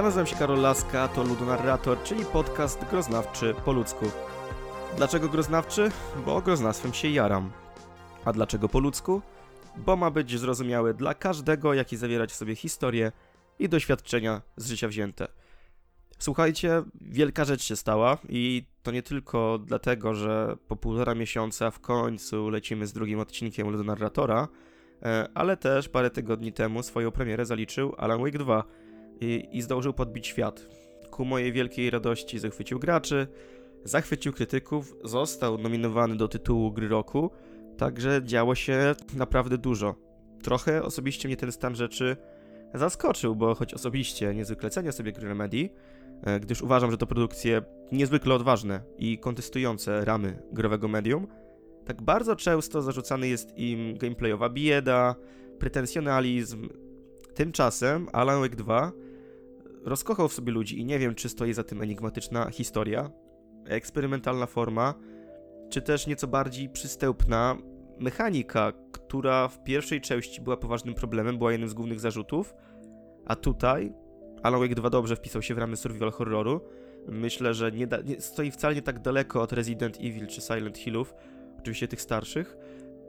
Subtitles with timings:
[0.00, 4.06] Ja nazywam się Karol Laska, to Ludonarrator, czyli podcast groznawczy po ludzku.
[4.96, 5.90] Dlaczego groznawczy?
[6.26, 7.50] Bo groznawstwem się jaram.
[8.24, 9.22] A dlaczego po ludzku?
[9.76, 13.12] Bo ma być zrozumiały dla każdego, jak i zawierać w sobie historię
[13.58, 15.28] i doświadczenia z życia wzięte.
[16.18, 21.80] Słuchajcie, wielka rzecz się stała i to nie tylko dlatego, że po półtora miesiąca w
[21.80, 24.48] końcu lecimy z drugim odcinkiem Ludonarratora,
[25.02, 28.79] e, ale też parę tygodni temu swoją premierę zaliczył Alan Wake 2
[29.20, 30.66] i, i zdążył podbić świat.
[31.10, 33.26] Ku mojej wielkiej radości zachwycił graczy,
[33.84, 37.30] zachwycił krytyków, został nominowany do tytułu gry roku,
[37.76, 39.94] także działo się naprawdę dużo.
[40.42, 42.16] Trochę osobiście mnie ten stan rzeczy
[42.74, 45.70] zaskoczył, bo choć osobiście niezwykle cenię sobie gry Remedy,
[46.22, 47.62] e, gdyż uważam, że to produkcje
[47.92, 51.26] niezwykle odważne i kontestujące ramy growego medium,
[51.86, 55.14] tak bardzo często zarzucany jest im gameplayowa bieda,
[55.58, 56.68] pretensjonalizm.
[57.34, 58.92] Tymczasem Alan Wake 2
[59.84, 63.10] rozkochał w sobie ludzi i nie wiem, czy stoi za tym enigmatyczna historia,
[63.66, 64.94] eksperymentalna forma,
[65.70, 67.56] czy też nieco bardziej przystępna
[67.98, 72.54] mechanika, która w pierwszej części była poważnym problemem, była jednym z głównych zarzutów,
[73.26, 73.92] a tutaj
[74.42, 76.60] Alan Wake 2 dobrze wpisał się w ramy survival horroru.
[77.08, 80.78] Myślę, że nie, da, nie stoi wcale nie tak daleko od Resident Evil czy Silent
[80.78, 81.14] Hillów,
[81.58, 82.56] oczywiście tych starszych.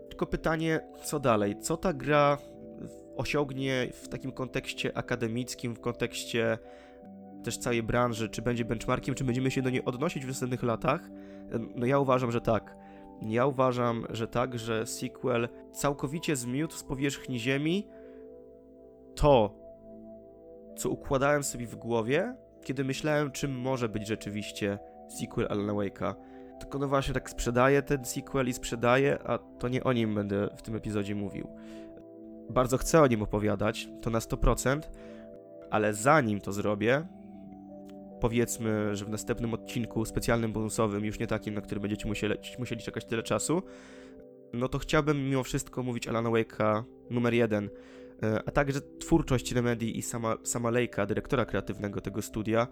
[0.09, 1.55] Tylko pytanie, co dalej?
[1.59, 2.37] Co ta gra
[3.15, 6.57] osiągnie w takim kontekście akademickim, w kontekście
[7.43, 11.09] też całej branży, czy będzie benchmarkiem, czy będziemy się do niej odnosić w następnych latach?
[11.75, 12.75] No ja uważam, że tak.
[13.21, 17.87] Ja uważam, że tak, że sequel całkowicie zmiótł z powierzchni ziemi
[19.15, 19.55] to,
[20.75, 24.79] co układałem sobie w głowie, kiedy myślałem, czym może być rzeczywiście
[25.19, 26.15] sequel Alan Wake'a.
[26.59, 30.49] Tylko no właśnie tak sprzedaję ten sequel i sprzedaję, a to nie o nim będę
[30.57, 31.47] w tym epizodzie mówił.
[32.49, 34.79] Bardzo chcę o nim opowiadać, to na 100%,
[35.69, 37.07] ale zanim to zrobię,
[38.19, 42.81] powiedzmy, że w następnym odcinku specjalnym, bonusowym, już nie takim, na który będziecie musieli, musieli
[42.81, 43.63] czekać tyle czasu,
[44.53, 47.69] no to chciałbym mimo wszystko mówić Alana Wake'a numer jeden,
[48.23, 52.67] e, a także twórczość Remedy i sama, sama Lejka, dyrektora kreatywnego tego studia,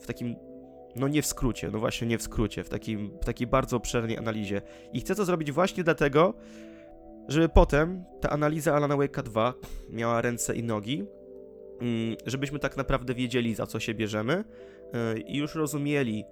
[0.00, 0.36] w takim,
[0.96, 4.18] no nie w skrócie, no właśnie nie w skrócie, w, takim, w takiej bardzo obszernej
[4.18, 4.62] analizie.
[4.92, 6.34] I chcę to zrobić właśnie dlatego,
[7.28, 9.54] żeby potem ta analiza Alana Wake'a 2
[9.90, 11.04] miała ręce i nogi,
[11.80, 14.44] mm, żebyśmy tak naprawdę wiedzieli, za co się bierzemy
[15.16, 16.24] y, i już rozumieli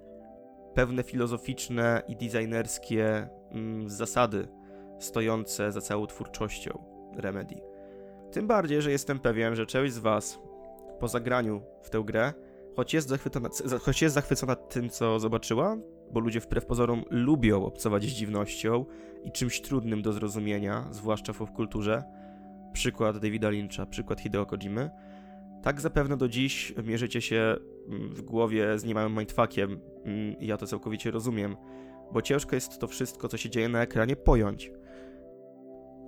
[0.75, 4.49] pewne filozoficzne i designerskie mm, zasady
[4.99, 6.84] stojące za całą twórczością
[7.17, 7.55] Remedy.
[8.33, 10.39] Tym bardziej, że jestem pewien, że część z Was
[11.01, 12.33] po zagraniu w tę grę,
[12.76, 13.48] choć jest zachwycona,
[13.82, 15.76] choć jest zachwycona tym, co zobaczyła,
[16.12, 18.84] bo ludzie wbrew pozorom lubią obcować z dziwnością
[19.25, 22.04] i czymś trudnym do zrozumienia, zwłaszcza w kulturze.
[22.72, 24.91] Przykład Davida Lyncha, przykład Hideo Kojimy.
[25.62, 27.56] Tak zapewne do dziś mierzycie się
[27.88, 31.56] mm, w głowie z niemałym mindfuckiem mm, ja to całkowicie rozumiem,
[32.12, 34.72] bo ciężko jest to wszystko, co się dzieje na ekranie, pojąć.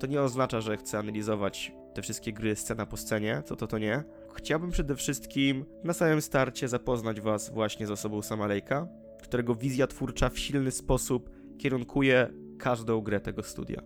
[0.00, 3.78] To nie oznacza, że chcę analizować te wszystkie gry scena po scenie, co to to
[3.78, 4.04] nie.
[4.34, 8.88] Chciałbym przede wszystkim na samym starcie zapoznać was właśnie z osobą Samalejka,
[9.22, 12.28] którego wizja twórcza w silny sposób kierunkuje
[12.58, 13.82] każdą grę tego studia.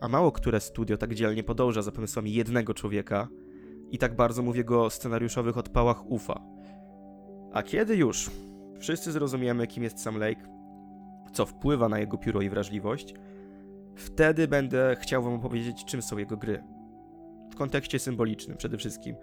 [0.00, 3.28] A mało które studio tak dzielnie podąża za pomysłami jednego człowieka
[3.90, 6.40] i tak bardzo mu w jego scenariuszowych odpałach ufa.
[7.52, 8.30] A kiedy już
[8.78, 10.42] wszyscy zrozumiemy, kim jest Sam Lake,
[11.32, 13.14] co wpływa na jego pióro i wrażliwość,
[13.94, 16.64] wtedy będę chciał wam opowiedzieć, czym są jego gry.
[17.50, 19.16] W kontekście symbolicznym przede wszystkim.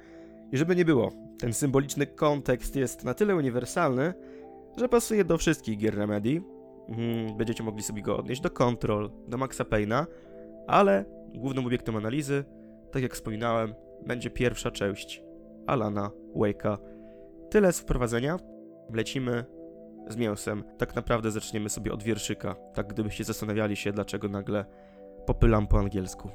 [0.53, 4.14] I żeby nie było, ten symboliczny kontekst jest na tyle uniwersalny,
[4.78, 6.41] że pasuje do wszystkich gier Remedy.
[6.90, 10.06] Mhm, będziecie mogli sobie go odnieść do Control, do Maxa Payne'a,
[10.68, 11.06] ale
[11.36, 12.44] głównym obiektem analizy,
[12.92, 13.74] tak jak wspominałem,
[14.06, 15.24] będzie pierwsza część
[15.68, 16.78] Alana Wake'a.
[17.50, 18.38] Tyle z wprowadzenia.
[18.94, 19.46] Lecimy
[20.08, 20.63] z mięsem.
[20.78, 24.66] Tak naprawdę zaczniemy sobie od wierszyka, tak gdybyście zastanawiali się, dlaczego nagle
[25.25, 26.30] popylam po angielsku.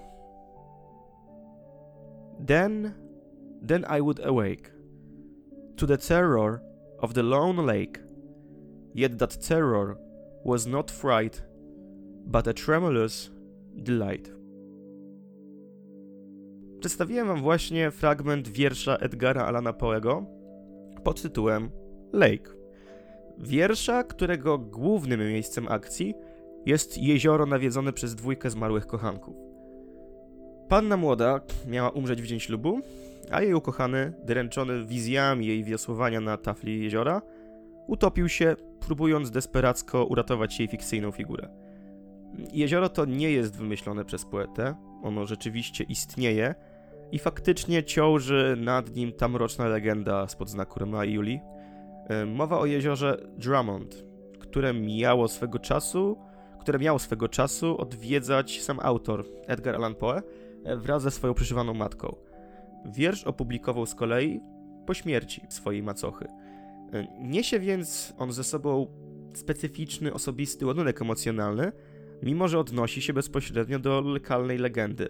[2.47, 3.08] Then,
[3.67, 4.71] then I would awake
[5.77, 6.61] to the terror
[7.01, 8.09] of the lone lake
[8.99, 9.97] Yet that terror
[10.45, 11.43] was not fright,
[12.27, 13.31] but a tremulous
[13.77, 14.33] delight.
[16.81, 20.27] Przedstawiłem wam właśnie fragment wiersza Edgara Alana Poego
[21.05, 21.71] pod tytułem
[22.13, 22.51] Lake.
[23.39, 26.15] Wiersza, którego głównym miejscem akcji
[26.67, 29.37] jest jezioro nawiedzone przez dwójkę zmarłych kochanków.
[30.69, 32.81] Panna młoda miała umrzeć w dzień ślubu,
[33.31, 37.23] a jej ukochany, dręczony wizjami jej wiosłowania na tafli jeziora,
[37.87, 41.49] utopił się, próbując desperacko uratować jej fikcyjną figurę.
[42.53, 46.55] Jezioro to nie jest wymyślone przez poetę, ono rzeczywiście istnieje
[47.13, 51.41] I faktycznie ciąży nad nim ta mroczna legenda spod znaku Romea i Julii.
[52.09, 54.05] E, mowa o jeziorze Drummond,
[54.39, 56.19] które miało swego czasu,
[56.61, 60.23] które miało swego czasu odwiedzać sam autor Edgar Allan Poe
[60.65, 62.17] e, wraz ze swoją przyszywaną matką.
[62.89, 64.41] Wiersz opublikował z kolei
[64.87, 66.27] po śmierci swojej macochy.
[66.93, 68.87] E, niesie więc on ze sobą
[69.35, 71.73] specyficzny, osobisty ładunek emocjonalny,
[72.23, 75.09] mimo że odnosi się bezpośrednio do lokalnej legendy.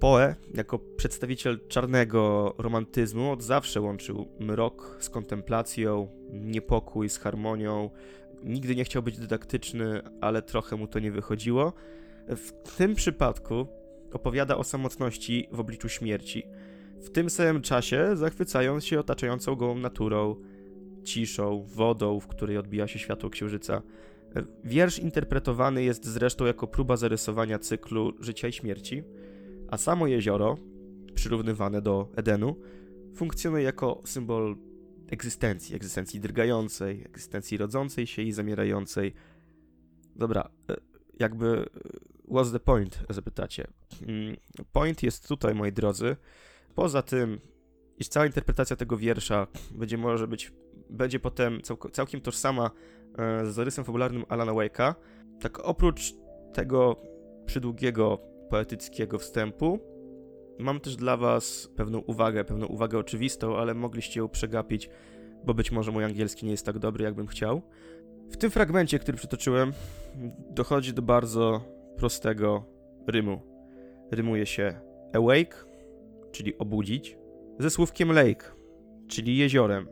[0.00, 7.90] Poe, jako przedstawiciel czarnego romantyzmu, od zawsze łączył mrok z kontemplacją, niepokój z harmonią.
[8.44, 11.72] Nigdy nie chciał być dydaktyczny, ale trochę mu to nie wychodziło.
[12.28, 13.66] W tym przypadku
[14.12, 16.42] opowiada o samotności w obliczu śmierci.
[17.00, 20.36] W tym samym czasie zachwycając się otaczającą go naturą,
[21.04, 23.82] ciszą, wodą, w której odbija się światło księżyca.
[24.64, 29.02] Wiersz interpretowany jest zresztą jako próba zarysowania cyklu życia i śmierci,
[29.68, 30.56] a samo jezioro,
[31.14, 32.56] przyrównywane do Edenu,
[33.14, 34.56] funkcjonuje jako symbol
[35.10, 39.14] egzystencji, egzystencji drgającej, egzystencji rodzącej się i zamierającej.
[40.16, 40.76] Dobra, e,
[41.18, 41.64] jakby e,
[42.30, 43.66] what's the point, zapytacie.
[44.08, 44.36] Mm,
[44.72, 46.16] point jest tutaj, moi drodzy.
[46.74, 47.40] Poza tym,
[47.98, 50.52] iż cała interpretacja tego wiersza będzie może być,
[50.90, 51.60] będzie potem
[51.92, 52.70] całkiem tożsama
[53.18, 54.94] e, z zarysem fabularnym Alana Wake'a,
[55.40, 56.14] tak oprócz
[56.52, 56.96] tego
[57.46, 58.18] przydługiego
[58.50, 59.80] poetyckiego wstępu,
[60.58, 64.90] mam też dla was pewną uwagę, pewną uwagę oczywistą, ale mogliście ją przegapić,
[65.44, 67.62] bo być może mój angielski nie jest tak dobry, jakbym chciał.
[68.30, 69.72] W tym fragmencie, który przytoczyłem,
[70.50, 72.64] dochodzi do bardzo prostego
[73.06, 73.40] rymu.
[74.10, 74.80] Rymuje się
[75.14, 75.66] awake,
[76.32, 77.18] czyli obudzić,
[77.58, 78.44] ze słówkiem lake,
[79.08, 79.88] czyli jeziorem.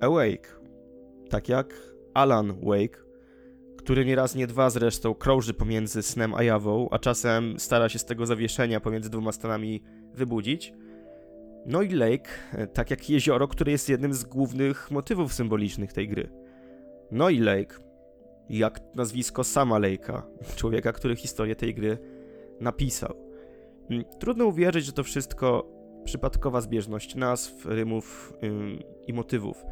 [0.00, 0.60] Awake,
[1.30, 1.74] tak jak
[2.14, 3.04] Alan Wake,
[3.76, 7.98] który nie raz, nie dwa zresztą krąży pomiędzy snem a jawą, a czasem stara się
[7.98, 9.82] z tego zawieszenia pomiędzy dwoma stanami
[10.14, 10.72] wybudzić.
[11.66, 12.30] No i Lake,
[12.72, 16.30] tak jak jezioro, które jest jednym z głównych motywów symbolicznych tej gry.
[17.10, 17.87] No i Lake,
[18.50, 20.22] jak nazwisko sama Lake'a,
[20.56, 21.98] człowieka, który historię tej gry
[22.60, 23.16] napisał.
[23.90, 29.64] Mm, trudno uwierzyć, że to wszystko przypadkowa zbieżność nazw, rymów ym, i motywów.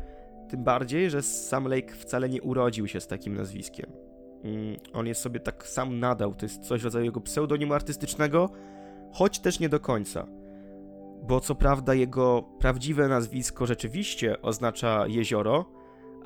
[0.51, 3.93] Tym bardziej, że sam Lake wcale nie urodził się z takim nazwiskiem.
[4.45, 8.51] Ym, on jest sobie tak sam nadał, to jest coś w rodzaju jego pseudonimu artystycznego,
[9.13, 10.27] choć też nie do końca.
[11.23, 15.76] Bo co prawda jego prawdziwe nazwisko rzeczywiście oznacza jezioro,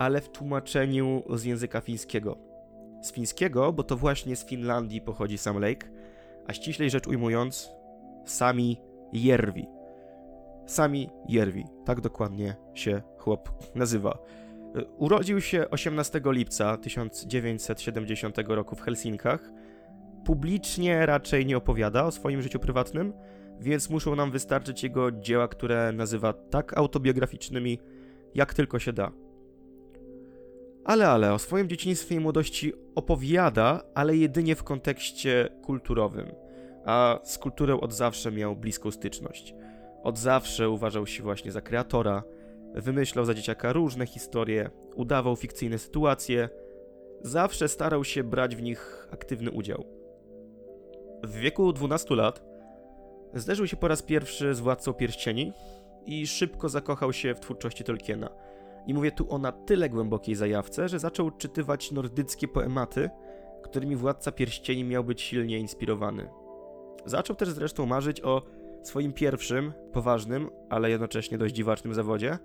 [0.01, 2.39] ale w tłumaczeniu z języka fińskiego.
[3.03, 5.89] Z fińskiego, bo to właśnie z Finlandii pochodzi sam Lake,
[6.47, 7.71] a ściślej rzecz ujmując,
[8.25, 8.81] Sami
[9.13, 9.67] Jerwi.
[10.67, 14.19] Sami Jerwi, tak dokładnie się chłop nazywa.
[14.99, 19.51] Urodził się 18 lipca 1970 roku w Helsinkach.
[20.25, 23.13] Publicznie raczej nie opowiada o swoim życiu prywatnym,
[23.59, 27.79] więc muszą nam wystarczyć jego dzieła, które nazywa tak autobiograficznymi,
[28.35, 29.13] jak tylko się da.
[30.85, 36.33] Ale, ale, o swoim dzieciństwie i młodości opowiada, ale jedynie w kontekście kulturowym,
[36.85, 39.55] a z kulturą od zawsze miał bliską styczność.
[40.03, 42.23] Od zawsze uważał się właśnie za kreatora,
[42.75, 46.49] wymyślał za dzieciaka różne historie, udawał fikcyjne sytuacje,
[47.23, 49.85] zawsze starał się brać w nich aktywny udział.
[51.25, 52.43] W wieku 12 lat
[53.35, 55.53] zderzył się po raz pierwszy z Władcą Pierścieni
[56.07, 58.31] i szybko zakochał się w twórczości Tolkiena–
[58.87, 63.11] i mówię tu o na tyle głębokiej zajawce, że zaczął czytywać nordyckie poematy,
[63.63, 66.29] którymi Władca Pierścieni miał być silnie inspirowany.
[67.05, 68.43] Zaczął też zresztą marzyć o
[68.83, 72.39] swoim pierwszym, poważnym, ale jednocześnie dość dziwacznym zawodzie.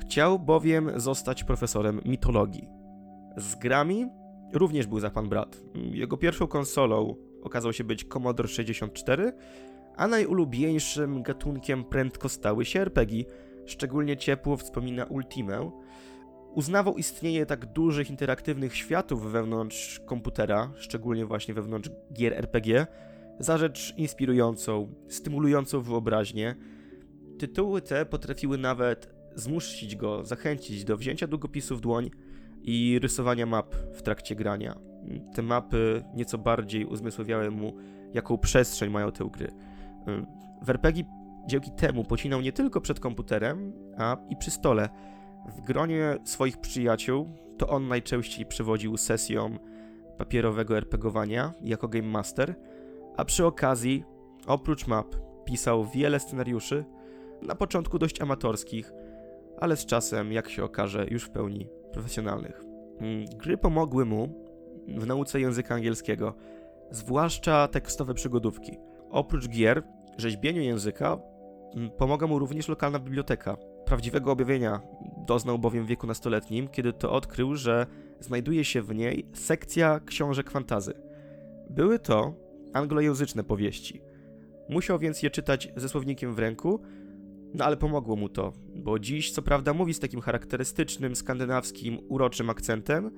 [0.00, 2.68] Chciał bowiem zostać profesorem mitologii.
[3.36, 4.06] Z grami
[4.52, 5.56] również był za pan brat.
[5.74, 9.32] Jego pierwszą konsolą okazał się być Commodore 64,
[9.96, 13.24] a najulubieńszym gatunkiem prędko stały się RPG,
[13.66, 15.70] szczególnie ciepło wspomina Ultimę,
[16.54, 22.86] uznawał istnienie tak dużych interaktywnych światów wewnątrz komputera, szczególnie właśnie wewnątrz gier RPG,
[23.38, 26.54] za rzecz inspirującą, stymulującą wyobraźnię.
[27.38, 32.10] Tytuły te potrafiły nawet zmusić go, zachęcić do wzięcia długopisu w dłoń
[32.62, 34.78] i rysowania map w trakcie grania.
[35.34, 37.76] Te mapy nieco bardziej uzmysłowiały mu,
[38.14, 39.52] jaką przestrzeń mają te gry.
[40.62, 41.04] W RPG
[41.46, 44.88] Dzięki temu pocinał nie tylko przed komputerem, a i przy stole.
[45.56, 49.58] W gronie swoich przyjaciół to on najczęściej przewodził sesjom
[50.18, 52.54] papierowego RPGowania jako Game Master,
[53.16, 54.04] a przy okazji,
[54.46, 56.84] oprócz map, pisał wiele scenariuszy,
[57.42, 58.92] na początku dość amatorskich,
[59.60, 62.64] ale z czasem, jak się okaże, już w pełni profesjonalnych.
[63.00, 64.44] Mm, gry pomogły mu
[64.88, 66.34] w nauce języka angielskiego,
[66.90, 68.78] zwłaszcza tekstowe przygodówki–
[69.12, 69.82] oprócz gier,
[70.18, 71.18] rzeźbieniu języka
[71.98, 73.56] pomaga mu również lokalna biblioteka.
[73.84, 74.80] Prawdziwego objawienia
[75.26, 77.86] doznał bowiem w wieku nastoletnim, kiedy to odkrył, że
[78.20, 80.94] znajduje się w niej sekcja książek fantazy.
[81.70, 82.34] Były to
[82.72, 84.02] anglojęzyczne powieści.
[84.68, 86.80] Musiał więc je czytać ze słownikiem w ręku,
[87.54, 92.50] no ale pomogło mu to, bo dziś co prawda mówi z takim charakterystycznym, skandynawskim, uroczym
[92.50, 93.10] akcentem,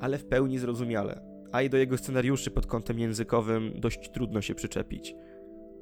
[0.00, 1.20] ale w pełni zrozumiale,
[1.52, 5.14] a i do jego scenariuszy pod kątem językowym dość trudno się przyczepić.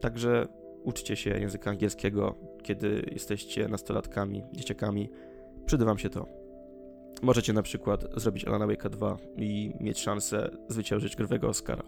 [0.01, 0.47] Także
[0.85, 5.11] uczcie się języka angielskiego, kiedy jesteście nastolatkami, dzieciakami.
[5.67, 6.27] Przyda wam się to.
[7.23, 11.83] Możecie na przykład zrobić Alana Wake'a 2 i mieć szansę zwyciężyć growego Oscara.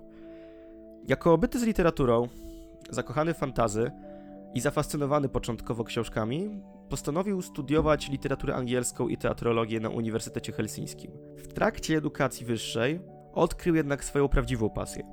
[1.08, 2.28] Jako obyty z literaturą,
[2.90, 3.90] zakochany fantazy
[4.54, 11.10] i zafascynowany początkowo książkami, postanowił studiować literaturę angielską i teatrologię na Uniwersytecie Helsińskim.
[11.36, 13.00] W trakcie edukacji wyższej
[13.32, 15.04] odkrył jednak swoją prawdziwą pasję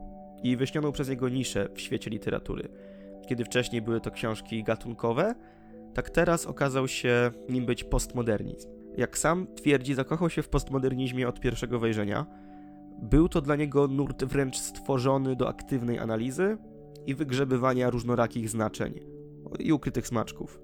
[0.43, 2.69] i wyśnioną przez niego niszę w świecie literatury.
[3.27, 5.35] Kiedy wcześniej były to książki gatunkowe,
[5.93, 8.69] tak teraz okazał się nim być postmodernizm.
[8.97, 12.25] Jak sam twierdzi, zakochał się w postmodernizmie od pierwszego wejrzenia.
[13.01, 16.57] Był to dla niego nurt wręcz stworzony do aktywnej analizy
[17.07, 18.99] i wygrzebywania różnorakich znaczeń
[19.59, 20.61] i ukrytych smaczków.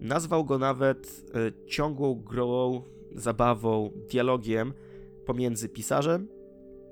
[0.00, 2.82] Nazwał go nawet e, ciągłą grą,
[3.12, 4.72] zabawą, dialogiem
[5.26, 6.28] pomiędzy pisarzem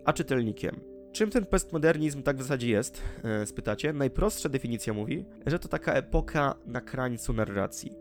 [0.05, 0.94] a czytelnikiem.
[1.15, 3.93] Czym ten postmodernizm tak w zasadzie jest, e, spytacie?
[3.93, 7.93] Najprostsza definicja mówi, że to taka epoka na krańcu narracji,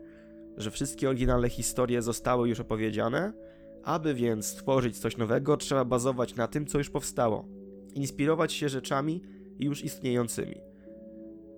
[0.56, 3.32] że wszystkie oryginalne historie zostały już opowiedziane,
[3.82, 7.48] aby więc stworzyć coś nowego, trzeba bazować na tym, co już powstało,
[7.94, 9.22] inspirować się rzeczami
[9.58, 10.56] już istniejącymi.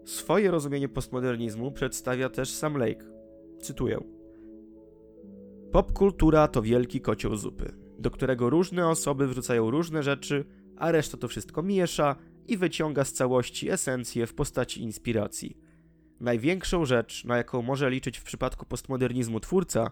[0.05, 3.05] Swoje rozumienie postmodernizmu przedstawia też sam Lake.
[3.61, 3.99] Cytuję.
[5.73, 10.45] Popkultura to wielki kocioł zupy, do którego różne osoby wrzucają różne rzeczy,
[10.77, 12.17] a reszta to wszystko miesza
[12.49, 15.59] i wyciąga z całości esencję w postaci inspiracji.
[16.21, 19.91] Największą rzecz, na jaką może liczyć w przypadku postmodernizmu twórca,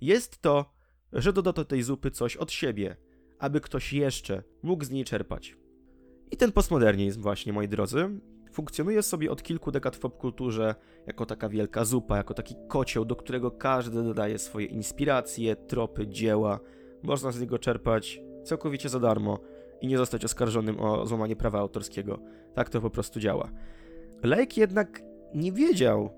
[0.00, 0.72] jest to,
[1.12, 2.96] że doda do tej zupy coś od siebie,
[3.38, 5.56] aby ktoś jeszcze mógł z niej czerpać.
[6.30, 8.20] I ten postmodernizm, właśnie moi drodzy,
[8.52, 10.74] funkcjonuje sobie od kilku dekad w popkulturze
[11.06, 16.60] jako taka wielka zupa, jako taki kocioł, do którego każdy dodaje swoje inspiracje, tropy, dzieła.
[17.02, 19.38] Można z niego czerpać całkowicie za darmo
[19.82, 22.18] i nie zostać oskarżonym o złamanie prawa autorskiego.
[22.54, 23.50] Tak to po prostu działa.
[24.22, 25.02] Lake jednak
[25.34, 26.10] nie wiedział,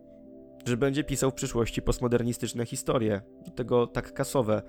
[0.66, 4.62] że będzie pisał w przyszłości postmodernistyczne historie, do tego tak kasowe.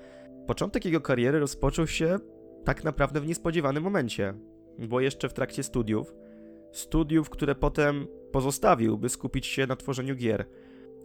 [0.47, 2.17] Początek jego kariery rozpoczął się
[2.63, 4.33] tak naprawdę w niespodziewanym momencie,
[4.79, 6.13] bo jeszcze w trakcie studiów
[6.77, 10.45] studiów, które potem pozostawił, by skupić się na tworzeniu gier.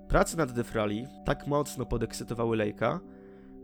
[0.08, 2.98] Prace nad Defrali tak mocno podekscytowały Lake'a,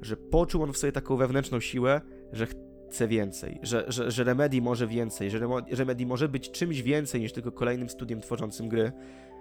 [0.02, 2.00] że poczuł on w sobie taką wewnętrzną siłę,
[2.32, 5.40] że chce więcej, że, że, że Remedy może więcej, że
[5.71, 8.92] Remedy może być czymś więcej niż tylko kolejnym studiem tworzącym gry.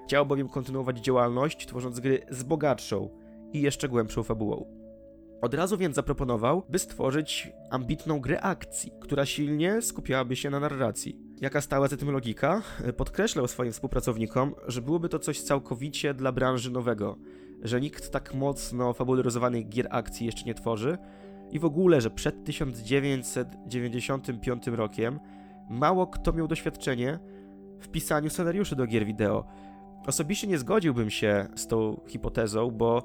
[0.06, 3.10] Chciał bowiem kontynuować działalność, tworząc gry z bogatszą
[3.54, 4.82] i jeszcze głębszą fabułą.
[5.42, 11.20] Od razu więc zaproponował, by stworzyć ambitną grę akcji, która silnie skupiałaby się na narracji.
[11.42, 12.62] Jaka stała za tym logika?
[12.98, 17.18] Podkreślał swoim współpracownikom, że byłoby to coś całkowicie dla branży nowego,
[17.62, 20.98] że nikt tak mocno fabularyzowanych gier akcji jeszcze nie tworzy
[21.52, 25.20] i w ogóle, że przed 1995 rokiem
[25.70, 27.20] mało kto miał doświadczenie
[27.80, 29.46] w pisaniu scenariuszy do gier wideo.
[30.08, 33.04] Osobiście nie zgodziłbym się z tą hipotezą, bo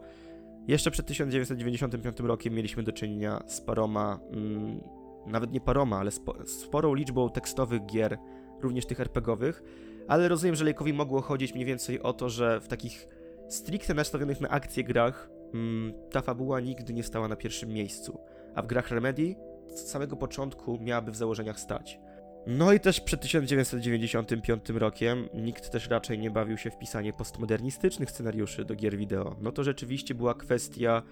[0.68, 4.80] jeszcze przed 1995 rokiem mieliśmy do czynienia z paroma, mm,
[5.26, 8.18] nawet nie paroma, ale spo, sporą liczbą tekstowych gier,
[8.60, 9.62] również tych RPGowych,
[10.08, 13.08] ale rozumiem, że Lejkowi mogło chodzić mniej więcej o to, że w takich
[13.48, 18.20] stricte nastawionych na akcję grach mm, ta fabuła nigdy nie stała na pierwszym miejscu,
[18.54, 19.34] a w grach Remedy
[19.74, 21.98] z samego początku miałaby w założeniach stać.
[22.46, 28.10] No i też przed 1995 rokiem nikt też raczej nie bawił się w pisanie postmodernistycznych
[28.10, 29.36] scenariuszy do gier wideo.
[29.40, 31.02] No to rzeczywiście była kwestia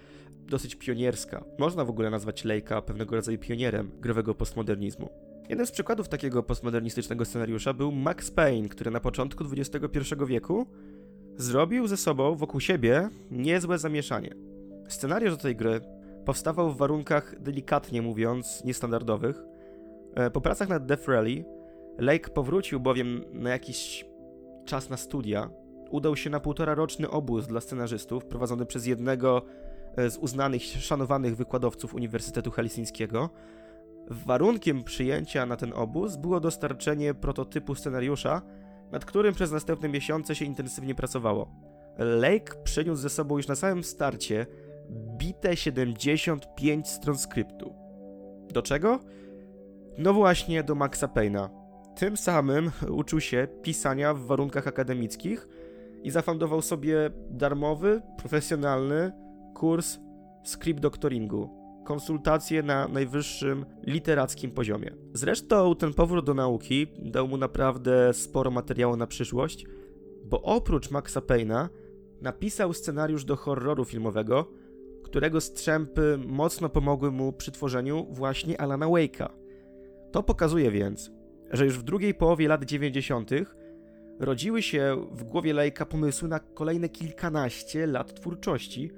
[0.48, 1.44] dosyć pionierska.
[1.58, 5.10] Można w ogóle nazwać Lejka pewnego rodzaju pionierem growego postmodernizmu.
[5.48, 10.66] Jeden z przykładów takiego postmodernistycznego scenariusza był Max Payne, który na początku XXI wieku
[11.36, 14.34] zrobił ze sobą wokół siebie niezłe zamieszanie.
[14.88, 15.80] Scenariusz do tej gry
[16.24, 19.44] powstawał w warunkach delikatnie mówiąc niestandardowych,
[20.14, 21.44] E, po pracach nad Death Rally,
[21.98, 24.04] Lake powrócił bowiem na jakiś
[24.64, 25.50] czas na studia.
[25.90, 29.42] Udał się na półtora roczny obóz dla scenarzystów prowadzony przez jednego
[29.96, 33.30] e, z uznanych, szanowanych wykładowców Uniwersytetu Helsińskiego.
[34.10, 38.42] Warunkiem przyjęcia na ten obóz było dostarczenie prototypu scenariusza,
[38.94, 41.50] nad którym przez następne miesiące się intensywnie pracowało.
[41.98, 44.46] Lake przyniósł ze sobą już na samym starcie
[45.18, 47.74] bite 75 stron skryptu.
[48.52, 49.00] Do czego?
[49.98, 51.50] No właśnie do Maxa Payna.
[51.96, 55.48] Tym samym uczył się pisania w warunkach akademickich
[56.02, 59.12] i zafundował sobie darmowy, profesjonalny
[59.54, 59.98] kurs
[60.44, 61.63] script doctoringu.
[61.84, 64.90] Konsultacje na najwyższym literackim poziomie.
[65.12, 69.66] Zresztą ten powrót do nauki dał mu naprawdę sporo materiału na przyszłość,
[70.24, 71.68] bo oprócz Maxa Payna
[72.20, 74.50] napisał scenariusz do horroru filmowego,
[75.04, 79.28] którego strzępy mocno pomogły mu przy tworzeniu właśnie Alana Wake'a.
[80.12, 81.10] To pokazuje więc,
[81.50, 83.30] że już w drugiej połowie lat 90.
[84.18, 88.90] rodziły się w głowie Lejka pomysły na kolejne kilkanaście lat twórczości,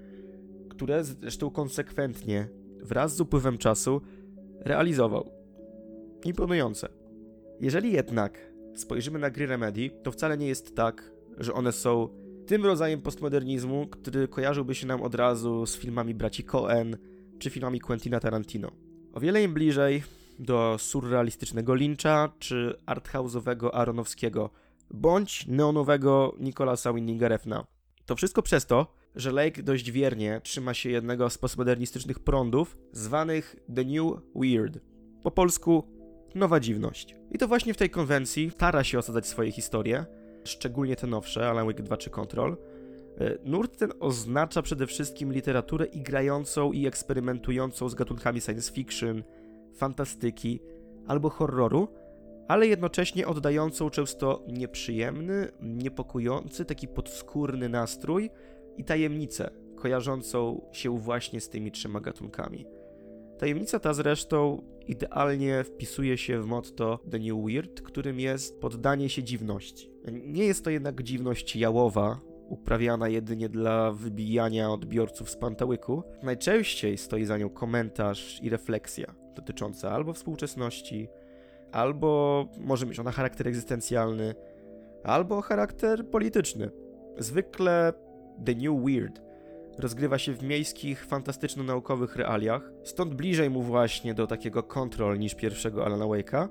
[0.68, 2.48] które zresztą konsekwentnie,
[2.86, 4.00] wraz z upływem czasu,
[4.60, 5.30] realizował.
[6.24, 6.88] Imponujące.
[7.60, 12.08] Jeżeli jednak spojrzymy na gry Remedy, to wcale nie jest tak, że one są
[12.46, 16.96] tym rodzajem postmodernizmu, który kojarzyłby się nam od razu z filmami braci Coen
[17.38, 18.70] czy filmami Quentina Tarantino.
[19.12, 20.02] O wiele im bliżej
[20.38, 24.50] do surrealistycznego Lyncha czy arthouse'owego Aronowskiego,
[24.90, 27.66] bądź neonowego Nicolasa Winninga Refna.
[28.06, 33.56] To wszystko przez to, że Lake dość wiernie trzyma się jednego z postmodernistycznych prądów, zwanych
[33.74, 34.78] The New Weird.
[35.22, 35.88] Po polsku
[36.34, 37.16] nowa dziwność.
[37.32, 40.04] I to właśnie w tej konwencji stara się osadzać swoje historie,
[40.44, 42.56] szczególnie te nowsze, Alan Wake 2 czy Control.
[43.18, 49.22] E, nurt ten oznacza przede wszystkim literaturę igrającą i eksperymentującą z gatunkami science fiction,
[49.74, 50.60] fantastyki
[51.06, 51.88] albo horroru,
[52.48, 58.30] ale jednocześnie oddającą często nieprzyjemny, niepokojący, taki podskórny nastrój
[58.78, 62.66] i tajemnicę kojarzącą się właśnie z tymi trzema gatunkami.
[63.38, 69.22] Tajemnica ta zresztą idealnie wpisuje się w motto The New Weird, którym jest poddanie się
[69.22, 69.90] dziwności.
[70.12, 76.02] Nie jest to jednak dziwność jałowa, uprawiana jedynie dla wybijania odbiorców z pantałyku.
[76.22, 81.08] Najczęściej stoi za nią komentarz i refleksja dotycząca albo współczesności,
[81.72, 84.34] albo może mieć ona charakter egzystencjalny,
[85.04, 86.70] albo charakter polityczny.
[87.18, 87.92] Zwykle
[88.44, 89.22] The New Weird
[89.78, 95.86] rozgrywa się w miejskich, fantastyczno-naukowych realiach, stąd bliżej mu właśnie do takiego Control niż pierwszego
[95.86, 96.48] Alana Wake'a,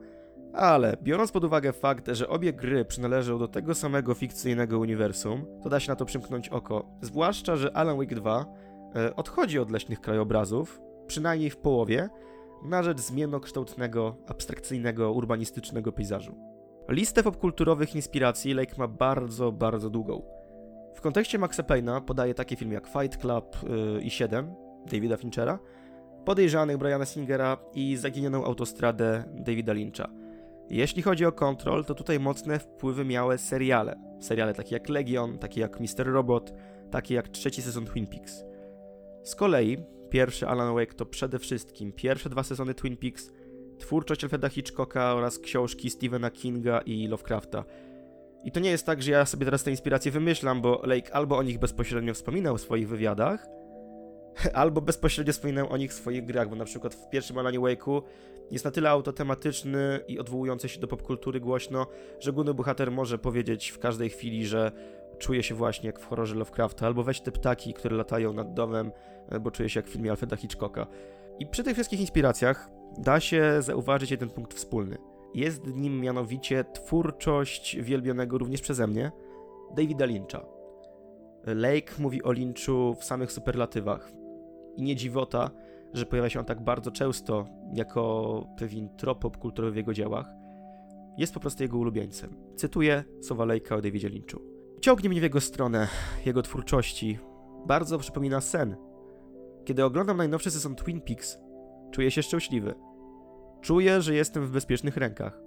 [0.53, 5.69] ale biorąc pod uwagę fakt, że obie gry przynależą do tego samego fikcyjnego uniwersum, to
[5.69, 6.85] da się na to przymknąć oko.
[7.01, 8.45] Zwłaszcza, że Alan Wake 2
[8.95, 12.09] e, odchodzi od leśnych krajobrazów, przynajmniej w połowie,
[12.63, 16.35] na rzecz zmiennokształtnego, abstrakcyjnego, urbanistycznego pejzażu.
[16.89, 20.21] Listę popkulturowych inspiracji Lake ma bardzo, bardzo długą.
[20.95, 24.55] W kontekście Maxa Payne'a podaje takie filmy jak Fight Club yy, i 7
[24.91, 25.59] Davida Finchera,
[26.25, 30.09] Podejrzanych Briana Singera i Zaginioną autostradę Davida Lyncha.
[30.69, 33.99] Jeśli chodzi o Control, to tutaj mocne wpływy miały seriale.
[34.19, 36.05] Seriale takie jak Legion, takie jak Mr.
[36.05, 36.53] Robot,
[36.91, 38.43] takie jak trzeci sezon Twin Peaks.
[39.23, 39.77] Z kolei
[40.09, 43.31] pierwszy Alan Wake to przede wszystkim pierwsze dwa sezony Twin Peaks,
[43.79, 47.63] twórczość Alfreda Hitchcocka oraz książki Stephena Kinga i Lovecrafta.
[48.45, 51.37] I to nie jest tak, że ja sobie teraz te inspiracje wymyślam, bo Lake albo
[51.37, 53.47] o nich bezpośrednio wspominał w swoich wywiadach,
[54.53, 58.01] albo bezpośrednio wspominał o nich w swoich grach, bo na przykład w pierwszym Alanie Wake'u
[58.51, 61.87] jest na tyle autotematyczny i odwołujący się do popkultury głośno,
[62.19, 64.71] że główny bohater może powiedzieć w każdej chwili, że
[65.19, 68.91] czuje się właśnie jak w horrorze Lovecrafta, albo weź te ptaki, które latają nad domem,
[69.29, 70.87] e, bo czuje się jak w filmie Alfreda Hitchcocka.
[71.39, 74.97] I przy tych wszystkich inspiracjach da się zauważyć jeden punkt wspólny.
[75.35, 79.11] Jest nim mianowicie twórczość wielbionego również przeze mnie
[79.75, 80.45] Davida Lyncha.
[81.45, 84.11] Lake mówi o Lynchu w samych superlatywach.
[84.75, 85.51] I nie dziwota,
[85.93, 90.29] że pojawia się on tak bardzo często jako pewien trop kulturowy w jego dziełach.
[91.17, 92.35] Jest po prostu jego ulubieńcem.
[92.55, 94.41] Cytuję słowa Lake'a o Davidzie Lynchu.
[94.81, 95.87] Ciągnie mnie w jego stronę,
[96.25, 97.19] jego twórczości.
[97.67, 98.75] Bardzo przypomina sen.
[99.65, 101.37] Kiedy oglądam najnowszy sezon Twin Peaks,
[101.91, 102.75] czuję się szczęśliwy.
[103.65, 105.39] Czuję, że jestem w bezpiecznych rękach.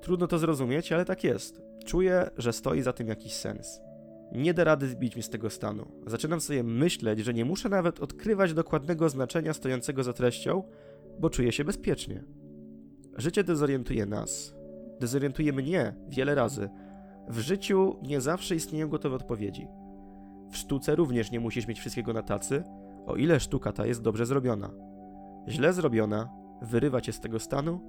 [0.00, 1.62] Trudno to zrozumieć, ale tak jest.
[1.84, 3.80] Czuję, że stoi za tym jakiś sens.
[4.32, 5.86] Nie da rady zbić mnie z tego stanu.
[6.06, 10.62] Zaczynam sobie myśleć, że nie muszę nawet odkrywać dokładnego znaczenia stojącego za treścią,
[11.20, 12.24] bo czuję się bezpiecznie.
[13.16, 14.54] Życie dezorientuje nas.
[15.00, 16.68] Dezorientuje mnie wiele razy.
[17.28, 19.66] W życiu nie zawsze istnieją gotowe odpowiedzi.
[20.50, 22.62] W sztuce również nie musisz mieć wszystkiego na tacy,
[23.06, 24.70] o ile sztuka ta jest dobrze zrobiona.
[25.48, 27.80] Źle zrobiona wyrywa cię z tego stanu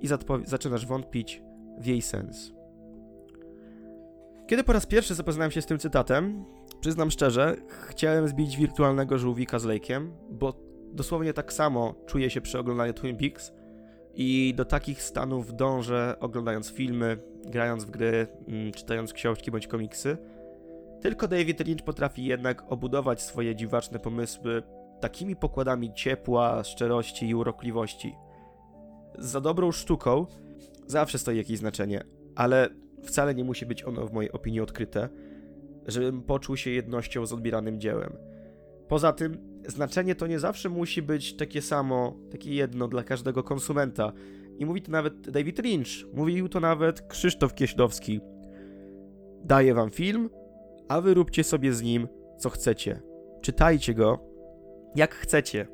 [0.00, 0.08] i
[0.44, 1.42] zaczynasz wątpić
[1.78, 2.52] w jej sens.
[4.46, 6.44] Kiedy po raz pierwszy zapoznałem się z tym cytatem,
[6.80, 7.56] przyznam szczerze,
[7.88, 10.54] chciałem zbić wirtualnego żółwika z Lake'iem, bo
[10.92, 13.52] dosłownie tak samo czuję się przy oglądaniu Twin Peaks
[14.14, 20.16] i do takich stanów dążę oglądając filmy, grając w gry, mm, czytając książki bądź komiksy.
[21.00, 24.62] Tylko David Lynch potrafi jednak obudować swoje dziwaczne pomysły
[25.00, 28.14] takimi pokładami ciepła, szczerości i urokliwości.
[29.18, 30.26] Za dobrą sztuką
[30.86, 32.04] zawsze stoi jakieś znaczenie,
[32.34, 32.68] ale
[33.02, 35.08] wcale nie musi być ono w mojej opinii odkryte,
[35.86, 38.16] żebym poczuł się jednością z odbieranym dziełem.
[38.88, 44.12] Poza tym, znaczenie to nie zawsze musi być takie samo, takie jedno dla każdego konsumenta.
[44.58, 48.20] I mówi to nawet David Lynch, mówił to nawet Krzysztof Kieślowski.
[49.44, 50.30] Daję wam film,
[50.88, 53.02] a wy róbcie sobie z nim co chcecie.
[53.40, 54.33] Czytajcie go
[54.96, 55.66] jak chcecie.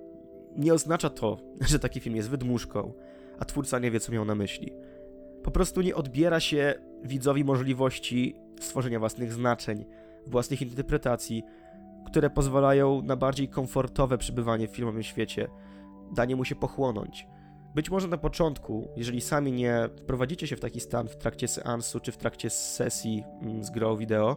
[0.57, 2.93] Nie oznacza to, że taki film jest wydmuszką,
[3.39, 4.73] a twórca nie wie, co miał na myśli.
[5.43, 9.85] Po prostu nie odbiera się widzowi możliwości stworzenia własnych znaczeń,
[10.27, 11.43] własnych interpretacji,
[12.07, 15.49] które pozwalają na bardziej komfortowe przebywanie w filmowym świecie,
[16.13, 17.27] danie mu się pochłonąć.
[17.75, 22.01] Być może na początku, jeżeli sami nie prowadzicie się w taki stan w trakcie seansu
[22.01, 24.37] czy w trakcie sesji mm, z grą wideo,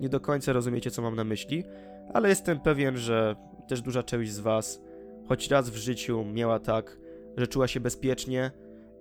[0.00, 1.64] nie do końca rozumiecie, co mam na myśli,
[2.14, 3.36] ale jestem pewien, że
[3.68, 4.82] też duża część z Was
[5.28, 6.98] choć raz w życiu miała tak,
[7.36, 8.50] że czuła się bezpiecznie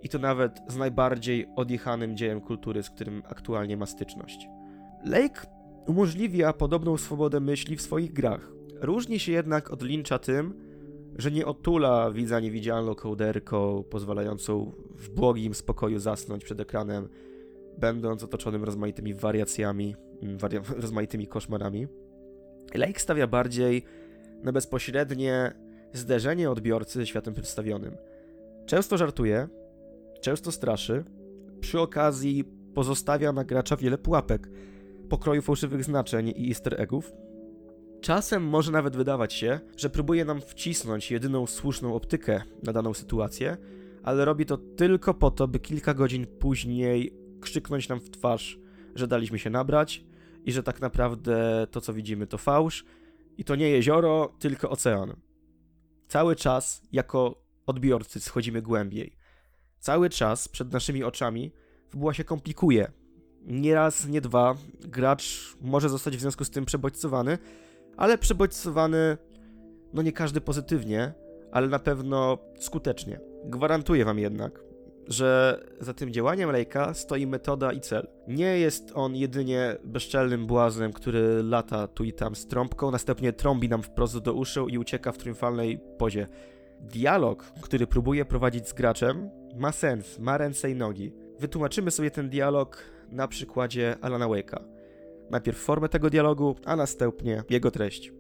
[0.04, 4.48] i to nawet z najbardziej odjechanym dziełem kultury, z którym aktualnie ma styczność.
[5.06, 5.42] Lake
[5.88, 8.52] umożliwia podobną swobodę myśli w swoich grach.
[8.82, 10.54] Różni się jednak od Lyncha tym,
[11.18, 17.10] że nie otula widza niewidzialną kołderką pozwalającą w błogim spokoju zasnąć przed ekranem,
[17.78, 21.88] będąc otoczonym rozmaitymi wariacjami, mm, wari rozmaitymi koszmarami.
[22.74, 23.84] Lake stawia bardziej
[24.44, 25.54] na bezpośrednie
[25.94, 27.98] zderzenie odbiorcy ze światem przedstawionym.
[28.66, 29.48] Często żartuje,
[30.22, 31.04] często straszy,
[31.60, 34.50] przy okazji pozostawia na gracza wiele pułapek,
[35.10, 37.14] pokroju fałszywych znaczeń i easter eggów.
[38.02, 43.58] Czasem może nawet wydawać się, że próbuje nam wcisnąć jedyną słuszną optykę na daną sytuację,
[44.04, 48.60] ale robi to tylko po to, by kilka godzin później krzyknąć nam w twarz,
[48.96, 50.06] że daliśmy się nabrać
[50.46, 52.86] i że tak naprawdę to, co widzimy, to fałsz
[53.42, 55.16] i to nie jezioro, tylko ocean.
[56.08, 59.16] Cały czas jako odbiorcy schodzimy głębiej.
[59.80, 61.52] Cały czas przed naszymi oczami
[61.90, 62.92] fabuła się komplikuje.
[63.42, 67.38] Nie raz, nie dwa, gracz może zostać w związku z tym przebodźcowany,
[67.98, 69.18] ale przebodźcowany,
[69.94, 71.14] no nie każdy pozytywnie,
[71.52, 73.20] ale na pewno skutecznie.
[73.46, 74.64] Gwarantuję wam jednak,
[75.12, 78.08] że za tym działaniem Lejka stoi metoda i cel.
[78.28, 83.70] Nie jest on jedynie bezczelnym błaznem, który lata tu i tam z trąbką, następnie trąbi
[83.70, 86.28] nam wprost do uszu i ucieka w triumfalnej pozie.
[86.80, 91.14] Dialog, który próbuje prowadzić z graczem, ma sens, ma ręce i nogi.
[91.40, 94.64] Wytłumaczymy sobie ten dialog na przykładzie Alana Wake'a.
[95.32, 98.12] Najpierw formę tego dialogu, a następnie jego treść.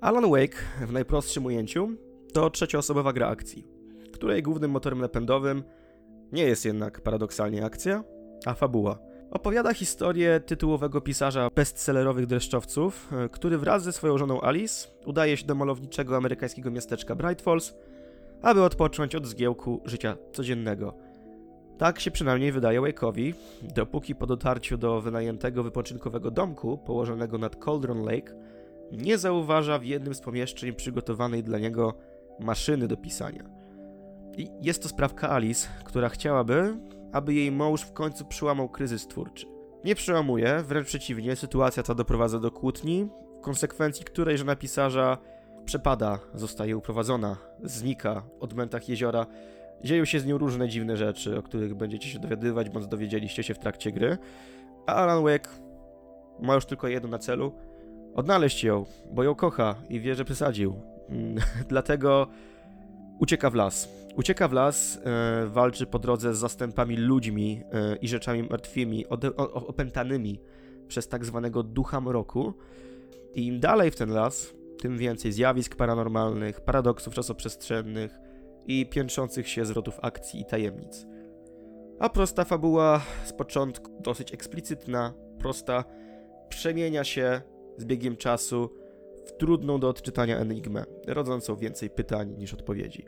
[0.00, 0.56] Alan Wake
[0.86, 1.88] w najprostszym ujęciu
[2.32, 3.66] to trzecioosobowa gra akcji,
[4.12, 5.62] której głównym motorem napędowym
[6.32, 8.04] nie jest jednak paradoksalnie akcja,
[8.46, 8.98] a fabuła.
[9.30, 15.46] Opowiada historię tytułowego pisarza bestsellerowych dreszczowców, e, który wraz ze swoją żoną Alice udaje się
[15.46, 17.74] do malowniczego amerykańskiego miasteczka Bright Falls,
[18.42, 20.94] aby odpocząć od zgiełku życia codziennego.
[21.78, 23.34] Tak się przynajmniej wydaje Wake'owi,
[23.74, 28.34] dopóki po dotarciu do wynajętego wypoczynkowego domku położonego nad Cauldron Lake
[28.92, 31.94] nie zauważa w jednym z pomieszczeń przygotowanej dla niego
[32.40, 33.65] maszyny do pisania.
[34.36, 36.76] I jest to sprawka Alice, która chciałaby,
[37.12, 39.46] aby jej mąż w końcu przełamał kryzys twórczy.
[39.84, 45.18] Nie przełamuje, wręcz przeciwnie, sytuacja ta doprowadza do kłótni, w konsekwencji której żona pisarza
[45.64, 49.26] przepada, zostaje uprowadzona, znika od mętach jeziora.
[49.84, 53.54] Dzieją się z nią różne dziwne rzeczy, o których będziecie się dowiadywać, bądź dowiedzieliście się
[53.54, 54.18] w trakcie gry.
[54.86, 55.48] A Alan Wake
[56.40, 57.52] ma już tylko jedno na celu:
[58.14, 60.80] odnaleźć ją, bo ją kocha i wie, że przesadził.
[61.68, 62.28] Dlatego
[63.18, 63.88] ucieka w las.
[64.16, 69.36] Ucieka w las, e, walczy po drodze z zastępami ludźmi e, i rzeczami martwymi, ode,
[69.36, 70.40] o, opętanymi
[70.88, 72.54] przez tak zwanego ducha mroku.
[73.34, 78.18] I im dalej w ten las, tym więcej zjawisk paranormalnych, paradoksów czasoprzestrzennych
[78.66, 81.06] i piętrzących się zwrotów akcji i tajemnic.
[81.98, 85.84] A prosta fabuła z początku dosyć eksplicytna, prosta,
[86.48, 87.40] przemienia się
[87.76, 88.70] z biegiem czasu
[89.26, 93.04] w trudną do odczytania enigmę, rodzącą więcej pytań niż odpowiedzi.